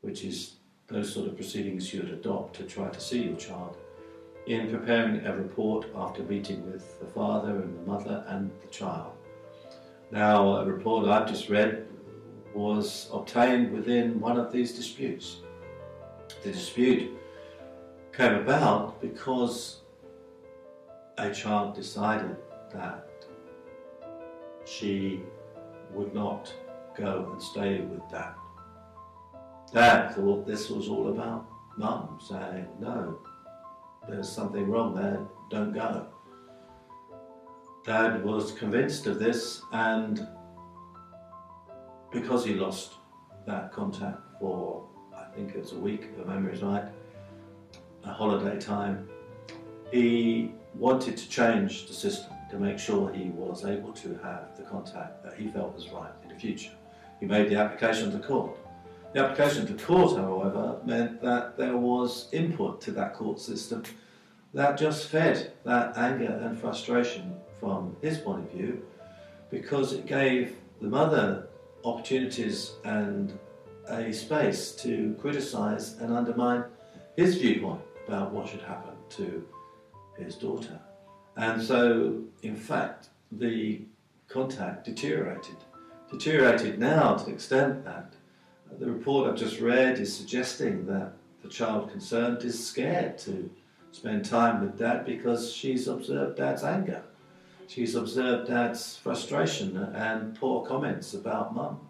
which 0.00 0.24
is 0.24 0.54
those 0.86 1.12
sort 1.12 1.28
of 1.28 1.36
proceedings 1.36 1.92
you'd 1.92 2.10
adopt 2.10 2.56
to 2.56 2.64
try 2.64 2.88
to 2.88 3.00
see 3.00 3.22
your 3.22 3.36
child, 3.36 3.76
in 4.46 4.70
preparing 4.70 5.24
a 5.26 5.36
report 5.36 5.86
after 5.94 6.22
meeting 6.22 6.70
with 6.70 6.98
the 6.98 7.06
father 7.06 7.50
and 7.62 7.78
the 7.78 7.90
mother 7.90 8.24
and 8.28 8.50
the 8.62 8.68
child. 8.68 9.12
Now, 10.10 10.56
a 10.56 10.64
report 10.64 11.08
I've 11.08 11.28
just 11.28 11.48
read 11.48 11.86
was 12.54 13.08
obtained 13.12 13.72
within 13.72 14.18
one 14.18 14.38
of 14.38 14.50
these 14.50 14.72
disputes. 14.72 15.36
The 16.42 16.52
dispute 16.52 17.16
came 18.12 18.34
about 18.34 19.00
because 19.00 19.80
a 21.18 21.32
child 21.32 21.74
decided 21.74 22.36
that 22.72 23.06
she 24.64 25.22
would 25.92 26.14
not 26.14 26.52
go 26.96 27.28
and 27.32 27.42
stay 27.42 27.80
with 27.80 28.00
dad. 28.10 28.34
Dad 29.72 30.14
thought 30.14 30.46
this 30.46 30.70
was 30.70 30.88
all 30.88 31.08
about 31.08 31.46
mum 31.76 32.18
saying, 32.20 32.66
no, 32.80 33.18
there's 34.08 34.28
something 34.28 34.68
wrong 34.68 34.94
there, 34.94 35.20
don't 35.50 35.72
go. 35.72 36.06
Dad 37.84 38.24
was 38.24 38.52
convinced 38.52 39.06
of 39.06 39.18
this 39.18 39.62
and 39.72 40.26
because 42.12 42.44
he 42.44 42.54
lost 42.54 42.94
that 43.46 43.72
contact 43.72 44.18
for, 44.38 44.86
I 45.16 45.24
think 45.34 45.54
it 45.54 45.60
was 45.60 45.72
a 45.72 45.78
week, 45.78 46.08
if 46.18 46.26
memory 46.26 46.54
is 46.54 46.62
right, 46.62 46.84
a 48.04 48.12
holiday 48.12 48.58
time, 48.58 49.08
he 49.92 50.52
wanted 50.74 51.16
to 51.16 51.28
change 51.28 51.86
the 51.86 51.94
system 51.94 52.34
to 52.50 52.58
make 52.58 52.78
sure 52.78 53.12
he 53.12 53.30
was 53.30 53.64
able 53.64 53.92
to 53.92 54.18
have 54.22 54.56
the 54.56 54.62
contact 54.62 55.22
that 55.24 55.34
he 55.34 55.48
felt 55.48 55.74
was 55.74 55.88
right 55.90 56.10
in 56.22 56.28
the 56.28 56.34
future. 56.34 56.72
He 57.20 57.26
made 57.26 57.48
the 57.48 57.56
application 57.56 58.10
to 58.12 58.18
court. 58.18 58.56
The 59.12 59.24
application 59.24 59.66
to 59.66 59.84
court, 59.84 60.16
however, 60.16 60.78
meant 60.84 61.20
that 61.22 61.56
there 61.56 61.76
was 61.76 62.28
input 62.32 62.80
to 62.82 62.92
that 62.92 63.14
court 63.14 63.40
system 63.40 63.82
that 64.54 64.78
just 64.78 65.08
fed 65.08 65.52
that 65.64 65.96
anger 65.96 66.40
and 66.42 66.58
frustration 66.58 67.34
from 67.58 67.96
his 68.00 68.18
point 68.18 68.44
of 68.46 68.52
view 68.52 68.82
because 69.50 69.92
it 69.92 70.06
gave 70.06 70.56
the 70.80 70.88
mother 70.88 71.48
opportunities 71.84 72.72
and 72.84 73.38
a 73.88 74.12
space 74.12 74.72
to 74.72 75.16
criticise 75.20 75.98
and 75.98 76.12
undermine 76.12 76.64
his 77.16 77.36
viewpoint 77.36 77.80
about 78.06 78.32
what 78.32 78.48
should 78.48 78.62
happen 78.62 78.94
to 79.08 79.46
his 80.18 80.36
daughter. 80.36 80.78
And 81.36 81.60
so, 81.60 82.22
in 82.42 82.56
fact, 82.56 83.08
the 83.32 83.82
contact 84.28 84.84
deteriorated. 84.84 85.56
Deteriorated 86.10 86.78
now 86.78 87.14
to 87.14 87.24
the 87.24 87.32
extent 87.32 87.84
that 87.84 88.14
the 88.78 88.86
report 88.86 89.28
I've 89.28 89.38
just 89.38 89.60
read 89.60 89.98
is 89.98 90.14
suggesting 90.14 90.86
that 90.86 91.12
the 91.42 91.48
child 91.48 91.90
concerned 91.90 92.42
is 92.44 92.64
scared 92.64 93.18
to 93.18 93.50
spend 93.92 94.24
time 94.24 94.60
with 94.60 94.78
dad 94.78 95.04
because 95.04 95.52
she's 95.52 95.88
observed 95.88 96.38
dad's 96.38 96.62
anger. 96.62 97.02
She's 97.66 97.94
observed 97.94 98.48
dad's 98.48 98.96
frustration 98.96 99.76
and 99.76 100.38
poor 100.38 100.64
comments 100.66 101.14
about 101.14 101.54
mum. 101.54 101.80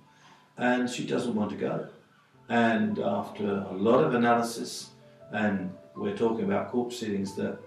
And 0.56 0.88
she 0.88 1.06
doesn't 1.06 1.34
want 1.34 1.50
to 1.50 1.56
go. 1.56 1.88
And 2.48 2.98
after 2.98 3.66
a 3.70 3.74
lot 3.74 4.04
of 4.04 4.14
analysis, 4.14 4.90
and 5.32 5.72
we're 5.96 6.16
talking 6.16 6.44
about 6.44 6.70
court 6.70 6.88
proceedings 6.88 7.34
that 7.36 7.58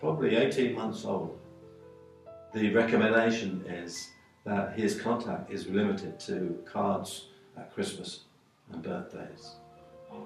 probably 0.00 0.36
18 0.36 0.74
months 0.74 1.04
old, 1.04 1.38
the 2.52 2.72
recommendation 2.72 3.64
is 3.68 4.10
that 4.44 4.78
his 4.78 5.00
contact 5.00 5.50
is 5.50 5.66
limited 5.66 6.18
to 6.20 6.62
cards 6.66 7.28
at 7.56 7.72
Christmas 7.72 8.20
and 8.72 8.82
birthdays. 8.82 9.56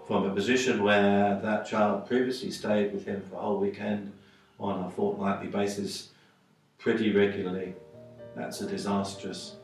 From 0.07 0.25
a 0.25 0.35
position 0.35 0.83
where 0.83 1.41
that 1.43 1.67
child 1.67 2.07
previously 2.07 2.51
stayed 2.51 2.93
with 2.93 3.05
him 3.05 3.23
for 3.29 3.37
a 3.37 3.41
whole 3.41 3.59
weekend 3.59 4.13
on 4.59 4.85
a 4.85 4.91
fortnightly 4.91 5.49
basis 5.49 6.11
pretty 6.79 7.13
regularly, 7.13 7.75
that's 8.37 8.61
a 8.61 8.67
disastrous 8.67 9.57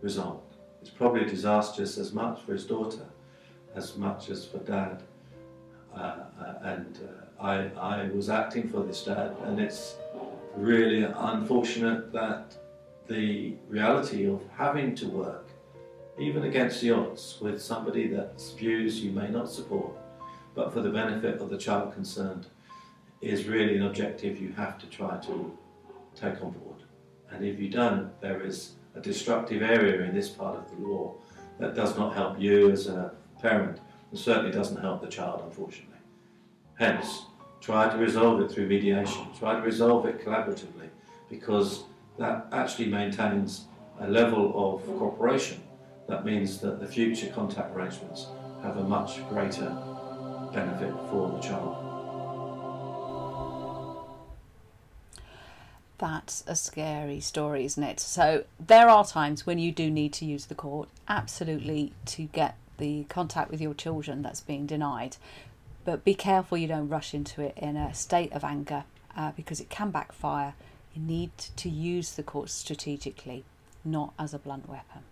result. 0.00 0.42
It's 0.80 0.90
probably 0.90 1.24
disastrous 1.24 1.98
as 1.98 2.12
much 2.12 2.40
for 2.42 2.52
his 2.52 2.64
daughter 2.64 3.06
as 3.74 3.96
much 3.96 4.30
as 4.30 4.44
for 4.44 4.58
dad. 4.58 5.02
Uh, 5.94 5.98
uh, 5.98 6.54
and 6.62 6.98
uh, 7.40 7.42
I, 7.42 7.70
I 7.78 8.08
was 8.08 8.28
acting 8.28 8.68
for 8.68 8.82
this 8.82 9.04
dad, 9.04 9.36
and 9.44 9.60
it's 9.60 9.96
really 10.56 11.02
unfortunate 11.04 12.12
that 12.12 12.56
the 13.06 13.54
reality 13.68 14.26
of 14.26 14.42
having 14.56 14.94
to 14.96 15.08
work, 15.08 15.43
even 16.18 16.44
against 16.44 16.80
the 16.80 16.92
odds, 16.92 17.38
with 17.40 17.60
somebody 17.60 18.06
that's 18.06 18.52
views 18.52 19.02
you 19.02 19.10
may 19.10 19.28
not 19.28 19.50
support, 19.50 19.92
but 20.54 20.72
for 20.72 20.80
the 20.80 20.90
benefit 20.90 21.40
of 21.40 21.50
the 21.50 21.58
child 21.58 21.92
concerned, 21.92 22.46
is 23.20 23.46
really 23.46 23.76
an 23.76 23.86
objective 23.86 24.40
you 24.40 24.52
have 24.52 24.78
to 24.78 24.86
try 24.86 25.16
to 25.18 25.56
take 26.14 26.40
on 26.42 26.50
board. 26.52 26.82
And 27.30 27.44
if 27.44 27.58
you 27.58 27.68
don't, 27.68 28.18
there 28.20 28.42
is 28.42 28.74
a 28.94 29.00
destructive 29.00 29.62
area 29.62 30.04
in 30.04 30.14
this 30.14 30.28
part 30.28 30.56
of 30.56 30.70
the 30.70 30.86
law 30.86 31.14
that 31.58 31.74
does 31.74 31.96
not 31.96 32.14
help 32.14 32.40
you 32.40 32.70
as 32.70 32.86
a 32.86 33.12
parent, 33.40 33.80
and 34.10 34.18
certainly 34.18 34.52
doesn't 34.52 34.80
help 34.80 35.00
the 35.00 35.08
child, 35.08 35.42
unfortunately. 35.44 35.98
Hence, 36.78 37.26
try 37.60 37.88
to 37.88 37.96
resolve 37.96 38.40
it 38.40 38.50
through 38.50 38.68
mediation, 38.68 39.26
try 39.36 39.56
to 39.56 39.62
resolve 39.62 40.06
it 40.06 40.24
collaboratively, 40.24 40.88
because 41.28 41.84
that 42.18 42.46
actually 42.52 42.86
maintains 42.86 43.64
a 44.00 44.08
level 44.08 44.52
of 44.54 44.86
cooperation 44.98 45.60
that 46.08 46.24
means 46.24 46.60
that 46.60 46.80
the 46.80 46.86
future 46.86 47.28
contact 47.28 47.74
arrangements 47.74 48.26
have 48.62 48.76
a 48.76 48.84
much 48.84 49.26
greater 49.28 49.70
benefit 50.52 50.92
for 51.10 51.30
the 51.30 51.40
child. 51.40 51.80
That's 55.98 56.44
a 56.46 56.56
scary 56.56 57.20
story, 57.20 57.64
isn't 57.64 57.82
it? 57.82 58.00
So, 58.00 58.44
there 58.58 58.88
are 58.88 59.06
times 59.06 59.46
when 59.46 59.58
you 59.58 59.72
do 59.72 59.90
need 59.90 60.12
to 60.14 60.24
use 60.24 60.46
the 60.46 60.54
court, 60.54 60.88
absolutely, 61.08 61.92
to 62.06 62.24
get 62.24 62.56
the 62.78 63.04
contact 63.04 63.50
with 63.50 63.60
your 63.60 63.74
children 63.74 64.22
that's 64.22 64.40
being 64.40 64.66
denied. 64.66 65.16
But 65.84 66.04
be 66.04 66.14
careful 66.14 66.58
you 66.58 66.66
don't 66.66 66.88
rush 66.88 67.14
into 67.14 67.42
it 67.42 67.56
in 67.56 67.76
a 67.76 67.94
state 67.94 68.32
of 68.32 68.42
anger 68.42 68.84
uh, 69.16 69.32
because 69.36 69.60
it 69.60 69.70
can 69.70 69.90
backfire. 69.90 70.54
You 70.94 71.02
need 71.02 71.36
to 71.38 71.68
use 71.68 72.12
the 72.12 72.22
court 72.22 72.50
strategically, 72.50 73.44
not 73.84 74.12
as 74.18 74.34
a 74.34 74.38
blunt 74.38 74.68
weapon. 74.68 75.02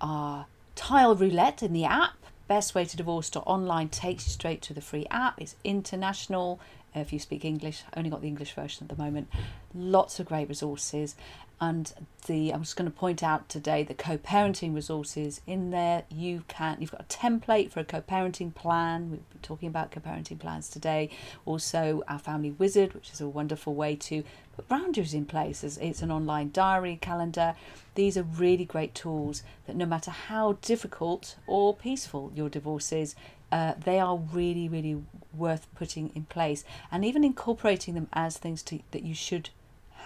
Uh, 0.00 0.44
tile 0.74 1.14
roulette 1.14 1.62
in 1.62 1.72
the 1.72 1.84
app. 1.84 2.14
Best 2.48 2.74
way 2.74 2.84
to 2.84 2.96
divorce.online 2.96 3.88
takes 3.88 4.26
you 4.26 4.32
straight 4.32 4.62
to 4.62 4.74
the 4.74 4.80
free 4.80 5.06
app. 5.10 5.40
It's 5.40 5.56
international. 5.64 6.60
If 6.94 7.12
you 7.12 7.18
speak 7.18 7.44
English, 7.44 7.82
only 7.96 8.08
got 8.08 8.22
the 8.22 8.28
English 8.28 8.54
version 8.54 8.86
at 8.88 8.96
the 8.96 9.02
moment. 9.02 9.28
Lots 9.74 10.20
of 10.20 10.26
great 10.26 10.48
resources 10.48 11.16
and 11.60 11.92
the 12.26 12.52
I'm 12.52 12.62
just 12.62 12.76
going 12.76 12.90
to 12.90 12.96
point 12.96 13.22
out 13.22 13.48
today 13.48 13.82
the 13.82 13.94
co-parenting 13.94 14.74
resources 14.74 15.40
in 15.46 15.70
there. 15.70 16.04
You 16.10 16.44
can 16.48 16.76
you've 16.80 16.90
got 16.90 17.00
a 17.00 17.04
template 17.04 17.70
for 17.70 17.80
a 17.80 17.84
co-parenting 17.84 18.54
plan. 18.54 19.10
We've 19.10 19.30
been 19.30 19.40
talking 19.42 19.68
about 19.68 19.90
co-parenting 19.90 20.38
plans 20.38 20.68
today. 20.68 21.08
Also 21.46 22.02
our 22.08 22.18
family 22.18 22.50
wizard 22.50 22.92
which 22.94 23.10
is 23.10 23.20
a 23.20 23.28
wonderful 23.28 23.74
way 23.74 23.96
to 23.96 24.22
put 24.54 24.68
boundaries 24.68 25.14
in 25.14 25.24
place 25.24 25.64
it's 25.64 26.02
an 26.02 26.10
online 26.10 26.50
diary 26.52 26.98
calendar. 27.00 27.54
These 27.94 28.18
are 28.18 28.22
really 28.22 28.66
great 28.66 28.94
tools 28.94 29.42
that 29.66 29.76
no 29.76 29.86
matter 29.86 30.10
how 30.10 30.58
difficult 30.60 31.36
or 31.46 31.74
peaceful 31.74 32.32
your 32.34 32.50
divorce 32.50 32.92
is 32.92 33.14
uh, 33.50 33.74
they 33.84 33.98
are 33.98 34.18
really 34.18 34.68
really 34.68 35.02
worth 35.32 35.66
putting 35.74 36.10
in 36.14 36.24
place 36.24 36.64
and 36.90 37.04
even 37.04 37.24
incorporating 37.24 37.94
them 37.94 38.08
as 38.12 38.36
things 38.36 38.62
to, 38.62 38.80
that 38.90 39.02
you 39.02 39.14
should 39.14 39.50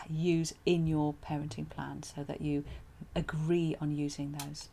use 0.09 0.55
in 0.65 0.87
your 0.87 1.15
parenting 1.27 1.69
plan 1.69 2.03
so 2.03 2.23
that 2.25 2.41
you 2.41 2.65
agree 3.15 3.77
on 3.81 3.97
using 3.97 4.33
those. 4.33 4.69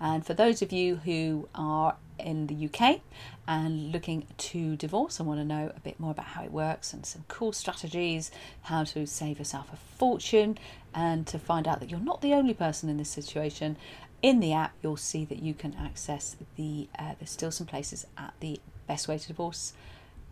And 0.00 0.26
for 0.26 0.34
those 0.34 0.62
of 0.62 0.72
you 0.72 0.96
who 0.96 1.48
are 1.54 1.94
in 2.18 2.48
the 2.48 2.66
UK 2.66 3.00
and 3.46 3.92
looking 3.92 4.26
to 4.36 4.76
divorce 4.76 5.20
and 5.20 5.28
want 5.28 5.38
to 5.40 5.44
know 5.44 5.70
a 5.76 5.80
bit 5.80 6.00
more 6.00 6.10
about 6.10 6.26
how 6.26 6.42
it 6.42 6.50
works 6.50 6.92
and 6.92 7.06
some 7.06 7.24
cool 7.28 7.52
strategies, 7.52 8.32
how 8.62 8.82
to 8.82 9.06
save 9.06 9.38
yourself 9.38 9.72
a 9.72 9.76
fortune, 9.76 10.58
and 10.92 11.26
to 11.28 11.38
find 11.38 11.68
out 11.68 11.78
that 11.78 11.88
you're 11.88 12.00
not 12.00 12.20
the 12.20 12.34
only 12.34 12.52
person 12.52 12.88
in 12.88 12.96
this 12.96 13.10
situation, 13.10 13.76
in 14.22 14.40
the 14.40 14.52
app 14.52 14.72
you'll 14.82 14.96
see 14.96 15.24
that 15.24 15.40
you 15.40 15.52
can 15.54 15.74
access 15.74 16.36
the 16.56 16.88
uh, 16.98 17.14
there's 17.18 17.30
still 17.30 17.50
some 17.50 17.66
places 17.66 18.06
at 18.16 18.32
the 18.40 18.60
best 18.86 19.08
way 19.08 19.18
to 19.18 19.26
divorce 19.26 19.72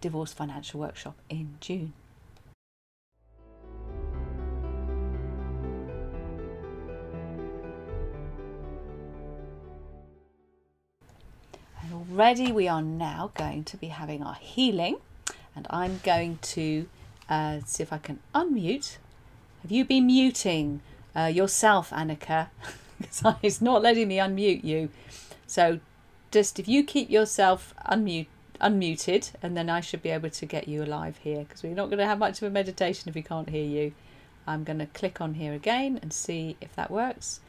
divorce 0.00 0.32
financial 0.32 0.80
workshop 0.80 1.16
in 1.28 1.56
June. 1.60 1.92
Already 12.10 12.50
we 12.50 12.66
are 12.66 12.82
now 12.82 13.30
going 13.34 13.62
to 13.62 13.76
be 13.76 13.88
having 13.88 14.22
our 14.22 14.34
healing 14.34 14.96
and 15.54 15.66
I'm 15.70 16.00
going 16.02 16.38
to 16.42 16.88
uh, 17.28 17.60
see 17.64 17.82
if 17.82 17.92
I 17.92 17.98
can 17.98 18.18
unmute. 18.34 18.96
Have 19.62 19.70
you 19.70 19.84
been 19.84 20.06
muting 20.06 20.80
uh, 21.14 21.26
yourself, 21.26 21.90
Annika? 21.90 22.48
because 22.98 23.34
it's 23.42 23.60
not 23.60 23.82
letting 23.82 24.08
me 24.08 24.16
unmute 24.16 24.64
you. 24.64 24.88
So 25.46 25.80
just 26.30 26.58
if 26.58 26.66
you 26.66 26.82
keep 26.82 27.10
yourself 27.10 27.74
unmute, 27.88 28.26
unmuted 28.60 29.30
and 29.42 29.56
then 29.56 29.70
I 29.70 29.80
should 29.80 30.02
be 30.02 30.10
able 30.10 30.30
to 30.30 30.46
get 30.46 30.66
you 30.66 30.82
alive 30.82 31.18
here 31.18 31.44
because 31.44 31.62
we're 31.62 31.74
not 31.74 31.86
going 31.86 31.98
to 31.98 32.06
have 32.06 32.18
much 32.18 32.42
of 32.42 32.48
a 32.48 32.50
meditation 32.50 33.08
if 33.08 33.14
we 33.14 33.22
can't 33.22 33.48
hear 33.48 33.64
you. 33.64 33.92
I'm 34.46 34.64
going 34.64 34.80
to 34.80 34.86
click 34.86 35.20
on 35.20 35.34
here 35.34 35.52
again 35.52 36.00
and 36.02 36.12
see 36.12 36.56
if 36.60 36.74
that 36.74 36.90
works. 36.90 37.40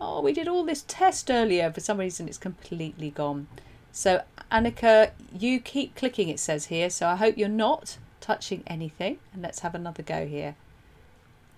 Oh, 0.00 0.22
we 0.22 0.32
did 0.32 0.48
all 0.48 0.64
this 0.64 0.84
test 0.88 1.30
earlier. 1.30 1.70
For 1.70 1.80
some 1.80 1.98
reason, 1.98 2.28
it's 2.28 2.38
completely 2.38 3.10
gone. 3.10 3.46
So 3.96 4.24
Annika, 4.52 5.12
you 5.32 5.58
keep 5.58 5.94
clicking, 5.94 6.28
it 6.28 6.38
says 6.38 6.66
here. 6.66 6.90
So 6.90 7.08
I 7.08 7.16
hope 7.16 7.38
you're 7.38 7.48
not 7.48 7.96
touching 8.20 8.62
anything. 8.66 9.20
And 9.32 9.40
let's 9.40 9.60
have 9.60 9.74
another 9.74 10.02
go 10.02 10.26
here. 10.26 10.54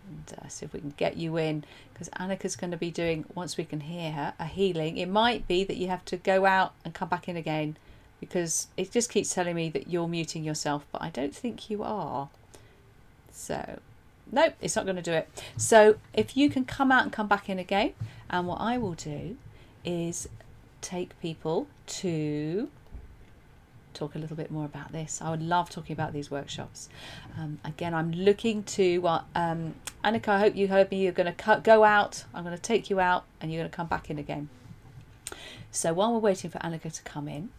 And 0.09 0.39
uh, 0.39 0.47
see 0.47 0.65
if 0.65 0.73
we 0.73 0.79
can 0.79 0.95
get 0.97 1.17
you 1.17 1.37
in. 1.37 1.65
Because 1.93 2.09
Annika's 2.11 2.55
going 2.55 2.71
to 2.71 2.77
be 2.77 2.93
doing, 2.93 3.25
once 3.35 3.57
we 3.57 3.65
can 3.65 3.81
hear 3.81 4.13
her, 4.13 4.35
a 4.39 4.45
healing. 4.45 4.99
It 4.99 5.09
might 5.09 5.49
be 5.49 5.65
that 5.65 5.79
you 5.79 5.89
have 5.89 6.05
to 6.05 6.17
go 6.17 6.47
out 6.47 6.75
and 6.85 6.95
come 6.95 7.09
back 7.09 7.29
in 7.29 7.37
again. 7.37 7.77
Because 8.21 8.69
it 8.77 8.93
just 8.93 9.11
keeps 9.11 9.35
telling 9.35 9.57
me 9.57 9.69
that 9.71 9.89
you're 9.89 10.07
muting 10.07 10.45
yourself. 10.45 10.87
But 10.93 11.03
I 11.03 11.11
don't 11.11 11.35
think 11.35 11.69
you 11.69 11.83
are. 11.83 12.29
So 13.33 13.81
nope, 14.31 14.55
it's 14.61 14.77
not 14.77 14.85
going 14.85 14.95
to 14.95 15.03
do 15.03 15.13
it. 15.13 15.29
So 15.57 15.97
if 16.15 16.37
you 16.37 16.51
can 16.51 16.65
come 16.65 16.93
out 16.93 17.03
and 17.03 17.13
come 17.13 17.27
back 17.27 17.49
in 17.49 17.59
again, 17.59 17.95
and 18.31 18.47
what 18.47 18.61
I 18.61 18.79
will 18.79 18.95
do 18.95 19.37
is 19.85 20.29
take 20.81 21.19
people 21.21 21.67
to 21.87 22.69
talk 23.95 24.15
a 24.15 24.19
little 24.19 24.37
bit 24.37 24.51
more 24.51 24.65
about 24.65 24.93
this. 24.93 25.21
I 25.21 25.31
would 25.31 25.43
love 25.43 25.71
talking 25.71 25.93
about 25.93 26.13
these 26.13 26.31
workshops. 26.31 26.89
Um, 27.37 27.59
again, 27.65 27.95
I'm 27.95 28.13
looking 28.13 28.63
to, 28.65 28.99
well, 28.99 29.27
um, 29.35 29.75
Annika, 30.05 30.29
I 30.29 30.39
hope 30.39 30.57
you 30.57 30.69
heard 30.69 30.91
me. 30.91 31.03
You're 31.03 31.13
going 31.13 31.33
to 31.33 31.61
go 31.63 31.85
out, 31.85 32.25
I'm 32.33 32.45
going 32.45 32.57
to 32.57 32.63
take 32.63 32.91
you 32.91 33.01
out, 33.01 33.25
and 33.41 33.53
you're 33.53 33.61
going 33.61 33.71
to 33.71 33.77
come 33.77 33.89
back 33.89 34.09
in 34.11 34.19
again. 34.19 34.49
So 35.71 35.93
while 35.93 36.13
we're 36.13 36.21
waiting 36.21 36.51
for 36.51 36.59
Annika 36.59 36.93
to 36.93 37.03
come 37.03 37.29
in, 37.29 37.51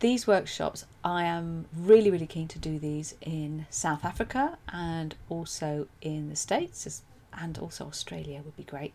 these 0.00 0.26
workshops, 0.26 0.84
I 1.02 1.24
am 1.24 1.66
really, 1.76 2.10
really 2.10 2.26
keen 2.26 2.48
to 2.48 2.58
do 2.58 2.78
these 2.78 3.14
in 3.20 3.66
South 3.70 4.04
Africa 4.04 4.58
and 4.72 5.14
also 5.28 5.88
in 6.00 6.28
the 6.28 6.36
States 6.36 7.02
and 7.32 7.58
also 7.58 7.86
Australia 7.86 8.40
would 8.44 8.56
be 8.56 8.62
great 8.62 8.94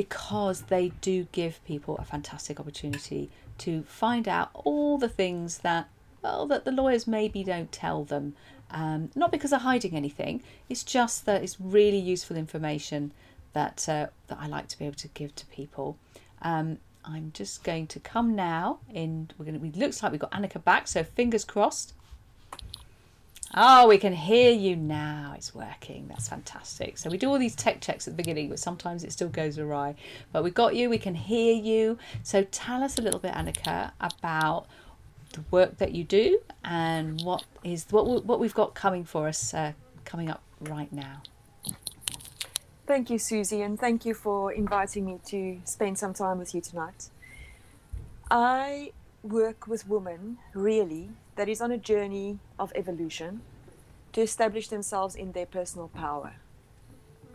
because 0.00 0.62
they 0.62 0.88
do 1.02 1.28
give 1.30 1.62
people 1.66 1.94
a 1.98 2.04
fantastic 2.06 2.58
opportunity 2.58 3.28
to 3.58 3.82
find 3.82 4.26
out 4.26 4.48
all 4.54 4.96
the 4.96 5.10
things 5.10 5.58
that 5.58 5.90
well 6.22 6.46
that 6.46 6.64
the 6.64 6.72
lawyers 6.72 7.06
maybe 7.06 7.44
don't 7.44 7.70
tell 7.70 8.02
them. 8.04 8.34
Um, 8.70 9.10
not 9.14 9.30
because 9.30 9.50
they're 9.50 9.58
hiding 9.58 9.94
anything 9.96 10.44
it's 10.68 10.84
just 10.84 11.26
that 11.26 11.42
it's 11.42 11.60
really 11.60 11.98
useful 11.98 12.36
information 12.36 13.12
that 13.52 13.86
uh, 13.88 14.06
that 14.28 14.38
I 14.40 14.46
like 14.46 14.68
to 14.68 14.78
be 14.78 14.86
able 14.86 15.02
to 15.06 15.08
give 15.08 15.34
to 15.34 15.44
people. 15.46 15.98
Um, 16.40 16.78
I'm 17.04 17.32
just 17.34 17.62
going 17.62 17.86
to 17.88 18.00
come 18.00 18.34
now 18.34 18.78
in 18.88 19.28
we're 19.36 19.44
going 19.44 19.60
to 19.60 19.66
it 19.66 19.76
looks 19.76 20.02
like 20.02 20.12
we've 20.12 20.20
got 20.26 20.32
Annika 20.32 20.64
back 20.64 20.88
so 20.88 21.04
fingers 21.04 21.44
crossed 21.44 21.92
Oh, 23.54 23.88
we 23.88 23.98
can 23.98 24.12
hear 24.12 24.52
you 24.52 24.76
now. 24.76 25.34
It's 25.36 25.52
working. 25.54 26.06
That's 26.08 26.28
fantastic. 26.28 26.98
So 26.98 27.10
we 27.10 27.18
do 27.18 27.28
all 27.28 27.38
these 27.38 27.56
tech 27.56 27.80
checks 27.80 28.06
at 28.06 28.12
the 28.12 28.16
beginning, 28.16 28.48
but 28.48 28.60
sometimes 28.60 29.02
it 29.02 29.10
still 29.10 29.28
goes 29.28 29.58
awry. 29.58 29.96
But 30.32 30.44
we 30.44 30.50
got 30.52 30.76
you. 30.76 30.88
We 30.88 30.98
can 30.98 31.16
hear 31.16 31.54
you. 31.54 31.98
So 32.22 32.44
tell 32.44 32.84
us 32.84 32.96
a 32.98 33.02
little 33.02 33.18
bit, 33.18 33.32
Annika, 33.32 33.90
about 34.00 34.66
the 35.32 35.42
work 35.50 35.78
that 35.78 35.92
you 35.92 36.04
do 36.04 36.40
and 36.64 37.20
what 37.22 37.44
is 37.62 37.86
what 37.90 38.24
what 38.24 38.40
we've 38.40 38.54
got 38.54 38.74
coming 38.74 39.04
for 39.04 39.28
us 39.28 39.54
uh, 39.54 39.72
coming 40.04 40.28
up 40.28 40.42
right 40.60 40.92
now. 40.92 41.22
Thank 42.86 43.10
you, 43.10 43.18
Susie, 43.18 43.62
and 43.62 43.78
thank 43.78 44.04
you 44.04 44.14
for 44.14 44.52
inviting 44.52 45.06
me 45.06 45.20
to 45.26 45.60
spend 45.64 45.98
some 45.98 46.12
time 46.12 46.38
with 46.38 46.54
you 46.54 46.60
tonight. 46.60 47.08
I 48.30 48.92
work 49.22 49.66
with 49.66 49.88
women 49.88 50.38
really 50.54 51.10
that 51.40 51.48
is 51.48 51.62
on 51.62 51.72
a 51.72 51.78
journey 51.78 52.38
of 52.58 52.70
evolution 52.74 53.40
to 54.12 54.20
establish 54.20 54.68
themselves 54.68 55.14
in 55.14 55.32
their 55.32 55.46
personal 55.46 55.88
power. 55.88 56.34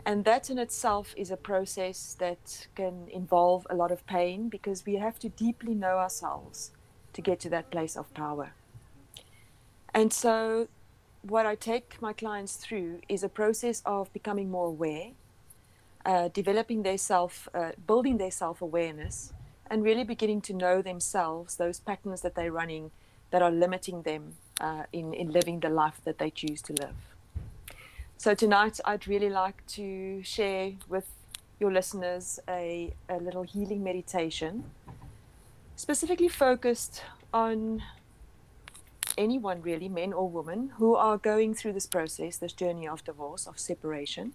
And 0.05 0.25
that 0.25 0.51
in 0.51 0.59
itself 0.59 1.15
is 1.17 1.31
a 1.31 1.37
process 1.37 2.15
that 2.19 2.67
can 2.75 3.07
involve 3.11 3.65
a 3.67 3.73
lot 3.73 3.91
of 3.91 4.05
pain 4.05 4.47
because 4.47 4.85
we 4.85 4.97
have 4.97 5.17
to 5.17 5.29
deeply 5.29 5.73
know 5.73 5.97
ourselves 5.97 6.69
to 7.13 7.21
get 7.23 7.39
to 7.39 7.49
that 7.49 7.71
place 7.71 7.95
of 7.95 8.13
power. 8.13 8.53
And 9.91 10.13
so, 10.13 10.67
what 11.23 11.47
I 11.47 11.55
take 11.55 11.99
my 11.99 12.13
clients 12.13 12.57
through 12.57 12.99
is 13.09 13.23
a 13.23 13.29
process 13.41 13.81
of 13.87 14.13
becoming 14.13 14.51
more 14.51 14.67
aware, 14.67 15.13
uh, 16.05 16.27
developing 16.27 16.83
their 16.83 16.99
self, 16.99 17.49
uh, 17.55 17.71
building 17.87 18.17
their 18.19 18.29
self 18.29 18.61
awareness, 18.61 19.33
and 19.65 19.83
really 19.83 20.03
beginning 20.03 20.41
to 20.41 20.53
know 20.53 20.83
themselves, 20.83 21.55
those 21.55 21.79
patterns 21.79 22.21
that 22.21 22.35
they're 22.35 22.51
running 22.51 22.91
that 23.31 23.41
are 23.41 23.51
limiting 23.51 24.01
them 24.03 24.35
uh, 24.61 24.83
in, 24.93 25.13
in 25.13 25.31
living 25.31 25.59
the 25.59 25.69
life 25.69 25.99
that 26.05 26.17
they 26.17 26.29
choose 26.29 26.61
to 26.63 26.73
live. 26.73 26.95
So, 28.17 28.33
tonight, 28.33 28.79
I'd 28.85 29.07
really 29.07 29.29
like 29.29 29.65
to 29.67 30.23
share 30.23 30.73
with 30.87 31.07
your 31.59 31.71
listeners 31.71 32.39
a, 32.47 32.93
a 33.09 33.17
little 33.17 33.43
healing 33.43 33.83
meditation, 33.83 34.63
specifically 35.75 36.29
focused 36.29 37.03
on 37.33 37.83
anyone 39.17 39.61
really, 39.61 39.89
men 39.89 40.13
or 40.13 40.29
women, 40.29 40.71
who 40.77 40.95
are 40.95 41.17
going 41.17 41.53
through 41.53 41.73
this 41.73 41.85
process, 41.85 42.37
this 42.37 42.53
journey 42.53 42.87
of 42.87 43.03
divorce, 43.03 43.47
of 43.47 43.59
separation, 43.59 44.33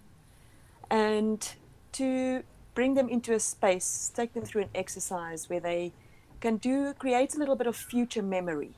and 0.89 1.55
to 1.93 2.43
bring 2.73 2.93
them 2.93 3.09
into 3.09 3.33
a 3.33 3.39
space, 3.39 4.11
take 4.15 4.33
them 4.33 4.43
through 4.43 4.63
an 4.63 4.69
exercise 4.73 5.49
where 5.49 5.59
they 5.59 5.91
can 6.39 6.57
do 6.57 6.93
create 6.93 7.35
a 7.35 7.37
little 7.37 7.55
bit 7.55 7.67
of 7.67 7.75
future 7.75 8.23
memory 8.23 8.73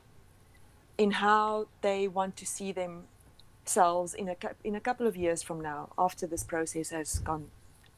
in 0.98 1.12
how 1.12 1.68
they 1.82 2.08
want 2.08 2.38
to 2.38 2.46
see 2.46 2.72
themselves 2.72 4.14
in 4.14 4.30
a 4.30 4.36
in 4.64 4.76
a 4.76 4.80
couple 4.80 5.08
of 5.08 5.16
years 5.16 5.42
from 5.42 5.62
now 5.62 5.90
after 5.98 6.28
this 6.28 6.44
process 6.44 6.90
has 6.90 7.20
gone 7.20 7.50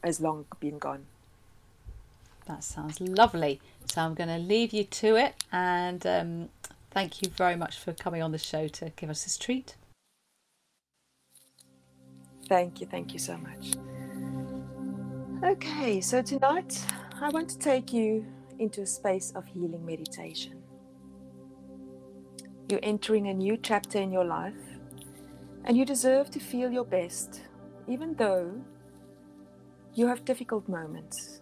has 0.03 0.21
long 0.21 0.45
been 0.59 0.77
gone. 0.77 1.05
That 2.47 2.63
sounds 2.63 3.01
lovely. 3.01 3.59
So 3.91 4.01
i'm 4.01 4.13
going 4.13 4.29
to 4.29 4.37
leave 4.37 4.73
you 4.73 4.83
to 4.83 5.15
it 5.15 5.35
and 5.51 6.05
um, 6.05 6.49
thank 6.91 7.21
you 7.21 7.29
very 7.29 7.55
much 7.55 7.77
for 7.77 7.93
coming 7.93 8.21
on 8.21 8.31
the 8.31 8.37
show 8.37 8.67
to 8.67 8.91
give 8.95 9.09
us 9.09 9.23
this 9.23 9.37
treat. 9.37 9.75
Thank 12.47 12.81
you 12.81 12.87
thank 12.87 13.13
you 13.13 13.19
so 13.19 13.37
much. 13.37 13.73
Okay 15.43 16.01
so 16.01 16.21
tonight 16.21 16.79
i 17.21 17.29
want 17.29 17.49
to 17.49 17.59
take 17.59 17.93
you 17.93 18.25
into 18.59 18.81
a 18.81 18.85
space 18.85 19.31
of 19.35 19.45
healing 19.45 19.85
meditation 19.85 20.54
you're 22.69 22.79
entering 22.83 23.27
a 23.27 23.33
new 23.33 23.57
chapter 23.57 23.99
in 23.99 24.11
your 24.11 24.25
life, 24.25 24.53
and 25.63 25.77
you 25.77 25.85
deserve 25.85 26.29
to 26.31 26.39
feel 26.39 26.71
your 26.71 26.85
best, 26.85 27.41
even 27.87 28.15
though 28.15 28.53
you 29.93 30.07
have 30.07 30.25
difficult 30.25 30.67
moments. 30.67 31.41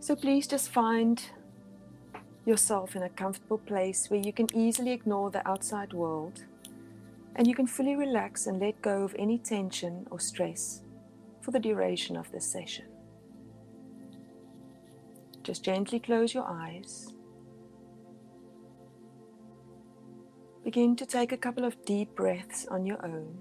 So 0.00 0.14
please 0.14 0.46
just 0.46 0.70
find 0.70 1.20
yourself 2.44 2.94
in 2.94 3.02
a 3.02 3.08
comfortable 3.08 3.58
place 3.58 4.08
where 4.08 4.20
you 4.20 4.32
can 4.32 4.46
easily 4.54 4.92
ignore 4.92 5.30
the 5.30 5.46
outside 5.48 5.92
world 5.92 6.44
and 7.34 7.46
you 7.46 7.54
can 7.54 7.66
fully 7.66 7.96
relax 7.96 8.46
and 8.46 8.60
let 8.60 8.80
go 8.82 9.02
of 9.02 9.16
any 9.18 9.36
tension 9.36 10.06
or 10.10 10.20
stress 10.20 10.82
for 11.42 11.50
the 11.50 11.58
duration 11.58 12.16
of 12.16 12.30
this 12.30 12.46
session. 12.46 12.86
Just 15.42 15.64
gently 15.64 15.98
close 15.98 16.34
your 16.34 16.46
eyes 16.48 17.15
Begin 20.66 20.96
to 20.96 21.06
take 21.06 21.30
a 21.30 21.36
couple 21.36 21.64
of 21.64 21.84
deep 21.84 22.16
breaths 22.16 22.66
on 22.68 22.84
your 22.84 22.98
own. 23.06 23.38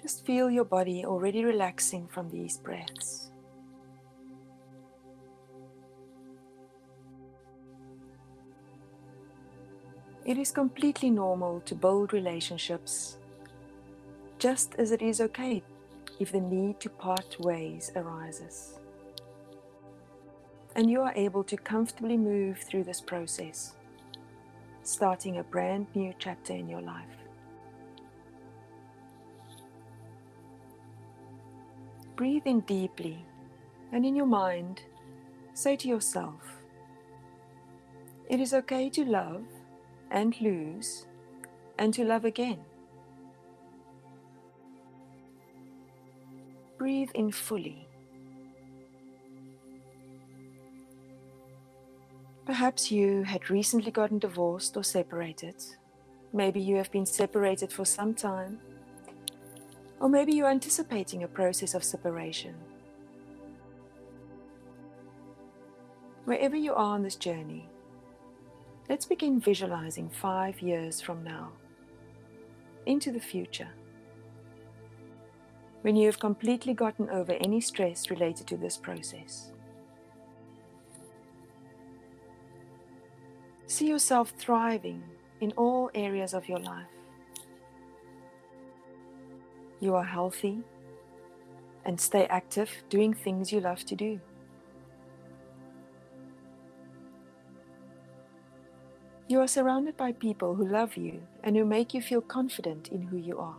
Just 0.00 0.24
feel 0.24 0.48
your 0.48 0.64
body 0.64 1.04
already 1.04 1.44
relaxing 1.44 2.06
from 2.06 2.30
these 2.30 2.56
breaths. 2.58 3.32
It 10.24 10.38
is 10.38 10.52
completely 10.52 11.10
normal 11.10 11.62
to 11.62 11.74
build 11.74 12.12
relationships, 12.12 13.16
just 14.38 14.76
as 14.78 14.92
it 14.92 15.02
is 15.02 15.20
okay 15.20 15.64
if 16.20 16.30
the 16.30 16.40
need 16.40 16.78
to 16.78 16.90
part 16.90 17.40
ways 17.40 17.90
arises. 17.96 18.78
And 20.76 20.90
you 20.90 21.00
are 21.00 21.12
able 21.16 21.42
to 21.44 21.56
comfortably 21.56 22.18
move 22.18 22.58
through 22.58 22.84
this 22.84 23.00
process, 23.00 23.76
starting 24.82 25.38
a 25.38 25.42
brand 25.42 25.86
new 25.94 26.12
chapter 26.18 26.52
in 26.52 26.68
your 26.68 26.82
life. 26.82 27.16
Breathe 32.14 32.42
in 32.44 32.60
deeply, 32.60 33.24
and 33.90 34.04
in 34.04 34.14
your 34.14 34.26
mind, 34.26 34.82
say 35.54 35.76
to 35.76 35.88
yourself, 35.88 36.42
It 38.28 38.38
is 38.38 38.52
okay 38.52 38.90
to 38.90 39.04
love 39.06 39.46
and 40.10 40.38
lose 40.42 41.06
and 41.78 41.94
to 41.94 42.04
love 42.04 42.26
again. 42.26 42.60
Breathe 46.76 47.10
in 47.14 47.32
fully. 47.32 47.85
Perhaps 52.46 52.90
you 52.90 53.24
had 53.24 53.50
recently 53.50 53.90
gotten 53.90 54.18
divorced 54.18 54.76
or 54.76 54.84
separated. 54.84 55.56
Maybe 56.32 56.60
you 56.60 56.76
have 56.76 56.90
been 56.90 57.06
separated 57.06 57.72
for 57.72 57.84
some 57.84 58.14
time. 58.14 58.58
Or 60.00 60.08
maybe 60.08 60.32
you're 60.32 60.50
anticipating 60.50 61.22
a 61.22 61.28
process 61.28 61.74
of 61.74 61.84
separation. 61.84 62.54
Wherever 66.24 66.56
you 66.56 66.72
are 66.72 66.94
on 66.94 67.02
this 67.02 67.16
journey, 67.16 67.68
Let's 68.88 69.04
begin 69.04 69.40
visualizing 69.40 70.08
five 70.08 70.60
years 70.60 71.00
from 71.00 71.24
now 71.24 71.50
into 72.86 73.10
the 73.10 73.18
future. 73.18 73.68
When 75.82 75.96
you 75.96 76.06
have 76.06 76.20
completely 76.20 76.72
gotten 76.72 77.10
over 77.10 77.32
any 77.32 77.60
stress 77.60 78.10
related 78.10 78.46
to 78.46 78.56
this 78.56 78.76
process. 78.76 79.50
See 83.68 83.88
yourself 83.88 84.32
thriving 84.38 85.02
in 85.40 85.52
all 85.56 85.90
areas 85.94 86.34
of 86.34 86.48
your 86.48 86.60
life. 86.60 86.86
You 89.80 89.94
are 89.94 90.04
healthy 90.04 90.60
and 91.84 92.00
stay 92.00 92.26
active 92.26 92.70
doing 92.88 93.12
things 93.12 93.52
you 93.52 93.60
love 93.60 93.84
to 93.86 93.94
do. 93.94 94.20
You 99.28 99.40
are 99.40 99.48
surrounded 99.48 99.96
by 99.96 100.12
people 100.12 100.54
who 100.54 100.66
love 100.66 100.96
you 100.96 101.20
and 101.42 101.56
who 101.56 101.64
make 101.64 101.92
you 101.92 102.00
feel 102.00 102.20
confident 102.20 102.88
in 102.88 103.02
who 103.02 103.16
you 103.16 103.38
are. 103.38 103.56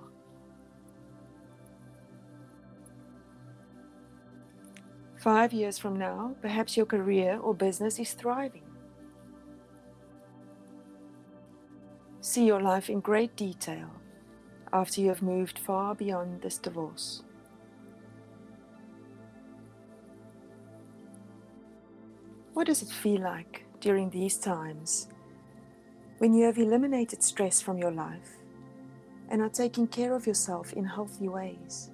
Five 5.17 5.51
years 5.51 5.77
from 5.77 5.97
now, 5.97 6.35
perhaps 6.41 6.77
your 6.77 6.85
career 6.85 7.37
or 7.37 7.53
business 7.53 7.99
is 7.99 8.13
thriving. 8.13 8.66
See 12.37 12.45
your 12.45 12.61
life 12.61 12.87
in 12.87 12.99
great 12.99 13.35
detail 13.35 13.89
after 14.71 15.01
you 15.01 15.07
have 15.07 15.23
moved 15.23 15.57
far 15.57 15.95
beyond 15.95 16.43
this 16.43 16.59
divorce. 16.59 17.23
What 22.53 22.67
does 22.67 22.83
it 22.83 22.89
feel 22.89 23.21
like 23.21 23.65
during 23.79 24.11
these 24.11 24.37
times 24.37 25.07
when 26.19 26.31
you 26.31 26.45
have 26.45 26.59
eliminated 26.59 27.23
stress 27.23 27.59
from 27.59 27.79
your 27.79 27.89
life 27.89 28.35
and 29.29 29.41
are 29.41 29.49
taking 29.49 29.87
care 29.87 30.13
of 30.13 30.27
yourself 30.27 30.73
in 30.73 30.85
healthy 30.85 31.29
ways. 31.29 31.89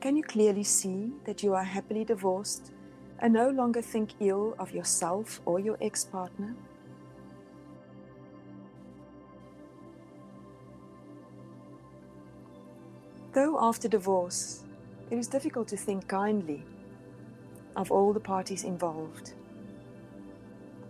Can 0.00 0.16
you 0.16 0.22
clearly 0.22 0.64
see 0.64 1.12
that 1.26 1.42
you 1.42 1.52
are 1.52 1.64
happily 1.64 2.06
divorced 2.06 2.72
and 3.20 3.32
no 3.32 3.50
longer 3.50 3.82
think 3.82 4.10
ill 4.20 4.54
of 4.58 4.72
yourself 4.72 5.40
or 5.44 5.60
your 5.60 5.76
ex 5.80 6.04
partner? 6.04 6.56
Though 13.32 13.58
after 13.60 13.86
divorce, 13.86 14.64
it 15.10 15.18
is 15.18 15.28
difficult 15.28 15.68
to 15.68 15.76
think 15.76 16.08
kindly 16.08 16.64
of 17.76 17.92
all 17.92 18.12
the 18.12 18.20
parties 18.20 18.64
involved. 18.64 19.34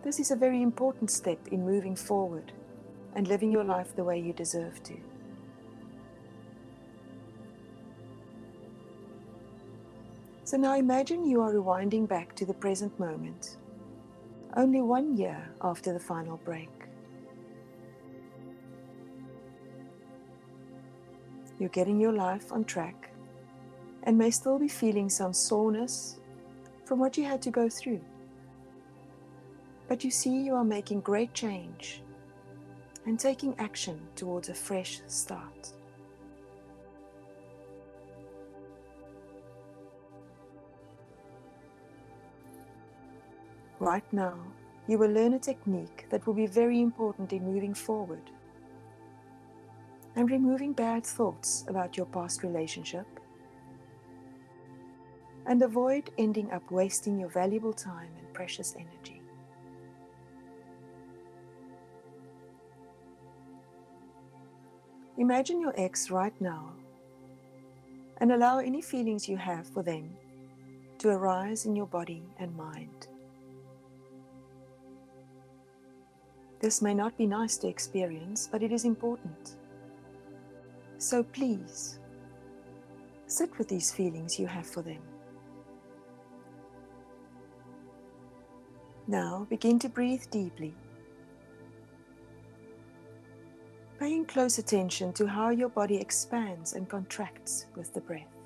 This 0.03 0.18
is 0.18 0.31
a 0.31 0.37
very 0.37 0.62
important 0.62 1.11
step 1.11 1.39
in 1.51 1.64
moving 1.64 1.95
forward 1.95 2.53
and 3.14 3.28
living 3.28 3.53
your 3.53 3.64
life 3.64 3.95
the 3.95 4.05
way 4.05 4.18
you 4.18 4.33
deserve 4.33 4.83
to. 4.85 5.10
So 10.51 10.57
now 10.57 10.75
imagine 10.75 11.25
you 11.25 11.43
are 11.43 11.53
rewinding 11.53 12.09
back 12.09 12.35
to 12.35 12.45
the 12.45 12.53
present 12.53 12.99
moment, 12.99 13.57
only 14.57 14.81
one 14.83 15.17
year 15.17 15.49
after 15.63 15.93
the 15.93 16.01
final 16.01 16.39
break. 16.39 16.71
You're 21.61 21.69
getting 21.69 22.01
your 22.01 22.13
life 22.13 22.51
on 22.51 22.65
track 22.65 23.13
and 24.03 24.19
may 24.19 24.33
still 24.33 24.59
be 24.59 24.67
feeling 24.67 25.09
some 25.09 25.33
soreness 25.33 26.19
from 26.85 26.99
what 26.99 27.17
you 27.17 27.23
had 27.23 27.41
to 27.43 27.53
go 27.53 27.69
through. 27.69 28.01
But 29.87 30.03
you 30.03 30.11
see, 30.11 30.37
you 30.37 30.57
are 30.57 30.65
making 30.65 31.03
great 31.03 31.33
change 31.33 32.03
and 33.07 33.21
taking 33.21 33.55
action 33.61 34.01
towards 34.17 34.49
a 34.49 34.55
fresh 34.55 35.01
start. 35.07 35.75
Right 43.81 44.05
now, 44.12 44.35
you 44.87 44.99
will 44.99 45.11
learn 45.11 45.33
a 45.33 45.39
technique 45.39 46.05
that 46.11 46.26
will 46.26 46.35
be 46.35 46.47
very 46.47 46.83
important 46.83 47.33
in 47.33 47.43
moving 47.43 47.72
forward 47.72 48.31
and 50.16 50.31
removing 50.31 50.74
bad 50.74 51.07
thoughts 51.07 51.64
about 51.66 51.97
your 51.97 52.05
past 52.05 52.43
relationship 52.43 53.07
and 55.47 55.62
avoid 55.62 56.11
ending 56.18 56.51
up 56.53 56.70
wasting 56.70 57.18
your 57.18 57.31
valuable 57.31 57.72
time 57.72 58.11
and 58.18 58.35
precious 58.35 58.76
energy. 58.76 59.22
Imagine 65.16 65.59
your 65.59 65.72
ex 65.78 66.11
right 66.11 66.39
now 66.39 66.74
and 68.18 68.31
allow 68.33 68.59
any 68.59 68.83
feelings 68.83 69.26
you 69.26 69.39
have 69.39 69.66
for 69.66 69.83
them 69.83 70.11
to 70.99 71.09
arise 71.09 71.64
in 71.64 71.74
your 71.74 71.87
body 71.87 72.22
and 72.39 72.55
mind. 72.55 73.10
This 76.61 76.83
may 76.83 76.95
not 76.95 77.17
be 77.17 77.27
nice 77.27 77.57
to 77.59 77.69
experience, 77.69 78.49
but 78.51 78.63
it 78.63 78.71
is 78.71 78.85
important. 78.85 79.57
So 80.99 81.23
please, 81.23 81.99
sit 83.27 83.57
with 83.59 83.69
these 83.69 83.91
feelings 83.91 84.39
you 84.39 84.47
have 84.47 84.67
for 84.67 84.83
them. 84.83 85.03
Now 89.07 89.47
begin 89.51 89.79
to 89.81 89.89
breathe 89.89 90.25
deeply 90.31 90.75
paying 94.01 94.25
close 94.25 94.57
attention 94.57 95.13
to 95.13 95.27
how 95.27 95.51
your 95.51 95.69
body 95.69 95.99
expands 95.99 96.73
and 96.73 96.89
contracts 96.89 97.67
with 97.77 97.93
the 97.93 98.01
breath. 98.01 98.39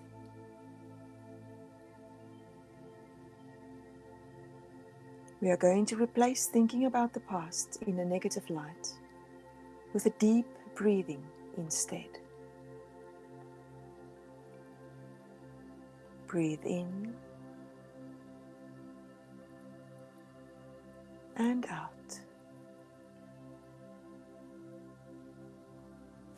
We 5.45 5.51
are 5.51 5.59
going 5.59 5.85
to 5.87 5.97
replace 5.97 6.47
thinking 6.47 6.87
about 6.87 7.13
the 7.13 7.21
past 7.21 7.83
in 7.87 7.99
a 7.99 8.05
negative 8.07 8.49
light 8.49 8.89
with 9.93 10.07
a 10.07 10.11
deep 10.19 10.47
breathing 10.75 11.23
instead. 11.59 12.09
Breathe 16.27 16.65
in 16.65 17.15
and 21.37 21.67
out. 21.67 21.91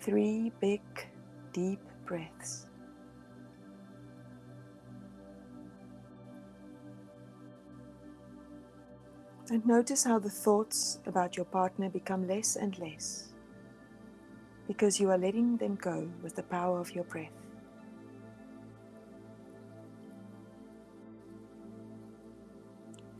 three 0.00 0.50
big, 0.60 0.82
deep 1.52 1.80
breaths. 2.06 2.65
And 9.48 9.64
notice 9.64 10.02
how 10.02 10.18
the 10.18 10.30
thoughts 10.30 10.98
about 11.06 11.36
your 11.36 11.46
partner 11.46 11.88
become 11.88 12.26
less 12.26 12.56
and 12.56 12.76
less 12.80 13.32
because 14.66 14.98
you 14.98 15.08
are 15.10 15.18
letting 15.18 15.56
them 15.56 15.76
go 15.76 16.08
with 16.22 16.34
the 16.34 16.42
power 16.42 16.80
of 16.80 16.92
your 16.92 17.04
breath. 17.04 17.30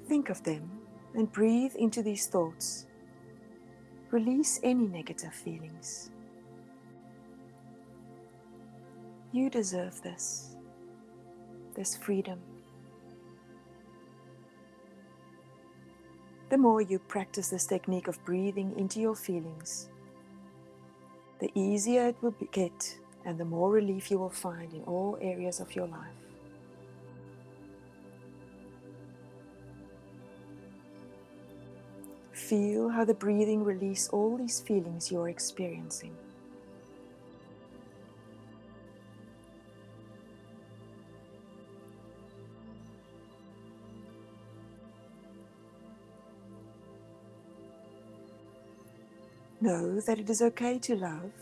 Think 0.09 0.29
of 0.29 0.43
them 0.43 0.69
and 1.15 1.31
breathe 1.31 1.75
into 1.77 2.03
these 2.03 2.27
thoughts. 2.27 2.87
Release 4.11 4.59
any 4.65 4.87
negative 4.87 5.33
feelings. 5.33 6.11
You 9.33 9.51
deserve 9.51 10.01
this, 10.03 10.57
this 11.75 11.97
freedom. 11.97 12.41
The 16.49 16.59
more 16.59 16.81
you 16.81 17.01
practice 17.01 17.49
this 17.49 17.67
technique 17.67 18.07
of 18.07 18.25
breathing 18.25 18.73
into 18.79 19.01
your 19.01 19.17
feelings, 19.17 19.89
the 21.41 21.51
easier 21.55 22.07
it 22.09 22.17
will 22.23 22.35
get 22.53 22.99
and 23.25 23.37
the 23.37 23.45
more 23.45 23.71
relief 23.73 24.11
you 24.11 24.19
will 24.19 24.31
find 24.31 24.73
in 24.73 24.83
all 24.85 25.19
areas 25.21 25.59
of 25.59 25.75
your 25.75 25.89
life. 25.89 26.15
Feel 32.31 32.91
how 32.91 33.05
the 33.05 33.15
breathing 33.15 33.65
release 33.65 34.09
all 34.11 34.37
these 34.37 34.61
feelings 34.61 35.11
you're 35.11 35.29
experiencing. 35.29 36.15
Know 49.67 49.99
that 49.99 50.21
it 50.21 50.31
is 50.31 50.43
okay 50.43 50.79
to 50.79 50.95
love 50.95 51.33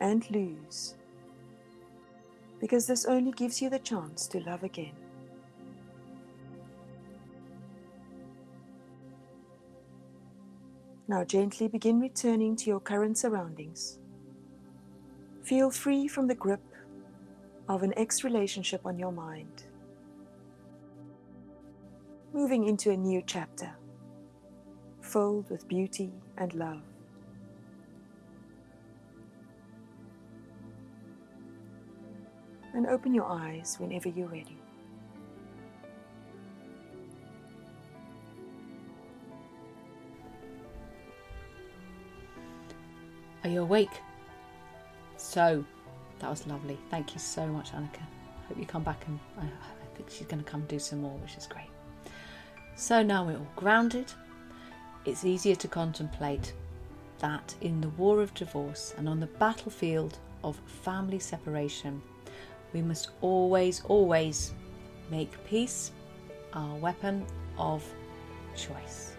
and 0.00 0.30
lose 0.30 0.94
because 2.60 2.86
this 2.86 3.04
only 3.04 3.32
gives 3.32 3.60
you 3.60 3.68
the 3.68 3.80
chance 3.80 4.28
to 4.28 4.38
love 4.38 4.62
again. 4.62 4.94
Now 11.08 11.24
gently 11.24 11.66
begin 11.66 12.00
returning 12.00 12.54
to 12.54 12.66
your 12.66 12.78
current 12.78 13.18
surroundings. 13.18 13.98
Feel 15.42 15.72
free 15.72 16.06
from 16.06 16.28
the 16.28 16.36
grip 16.36 16.62
of 17.68 17.82
an 17.82 17.92
ex 17.96 18.22
relationship 18.22 18.86
on 18.86 19.00
your 19.00 19.10
mind. 19.10 19.64
Moving 22.32 22.68
into 22.68 22.92
a 22.92 22.96
new 22.96 23.20
chapter 23.26 23.74
filled 25.00 25.50
with 25.50 25.66
beauty 25.66 26.12
and 26.36 26.54
love. 26.54 26.89
And 32.74 32.86
open 32.86 33.14
your 33.14 33.26
eyes 33.26 33.76
whenever 33.78 34.08
you're 34.08 34.28
ready. 34.28 34.56
Are 43.42 43.50
you 43.50 43.62
awake? 43.62 43.90
So, 45.16 45.64
that 46.18 46.28
was 46.28 46.46
lovely. 46.46 46.78
Thank 46.90 47.14
you 47.14 47.20
so 47.20 47.46
much, 47.46 47.72
Annika. 47.72 48.02
Hope 48.48 48.58
you 48.58 48.66
come 48.66 48.82
back 48.82 49.04
and 49.06 49.18
I, 49.38 49.44
I 49.44 49.96
think 49.96 50.10
she's 50.10 50.26
going 50.26 50.42
to 50.42 50.50
come 50.50 50.64
do 50.66 50.78
some 50.78 51.00
more, 51.00 51.16
which 51.18 51.36
is 51.36 51.46
great. 51.46 51.70
So 52.76 53.02
now 53.02 53.24
we're 53.26 53.36
all 53.36 53.46
grounded. 53.56 54.12
It's 55.04 55.24
easier 55.24 55.54
to 55.54 55.68
contemplate 55.68 56.52
that 57.18 57.54
in 57.60 57.80
the 57.80 57.88
war 57.90 58.20
of 58.20 58.34
divorce 58.34 58.94
and 58.96 59.08
on 59.08 59.20
the 59.20 59.26
battlefield 59.26 60.18
of 60.42 60.60
family 60.66 61.18
separation, 61.18 62.02
we 62.72 62.82
must 62.82 63.10
always, 63.20 63.82
always 63.86 64.52
make 65.10 65.32
peace 65.46 65.92
our 66.52 66.76
weapon 66.76 67.24
of 67.58 67.84
choice. 68.56 69.14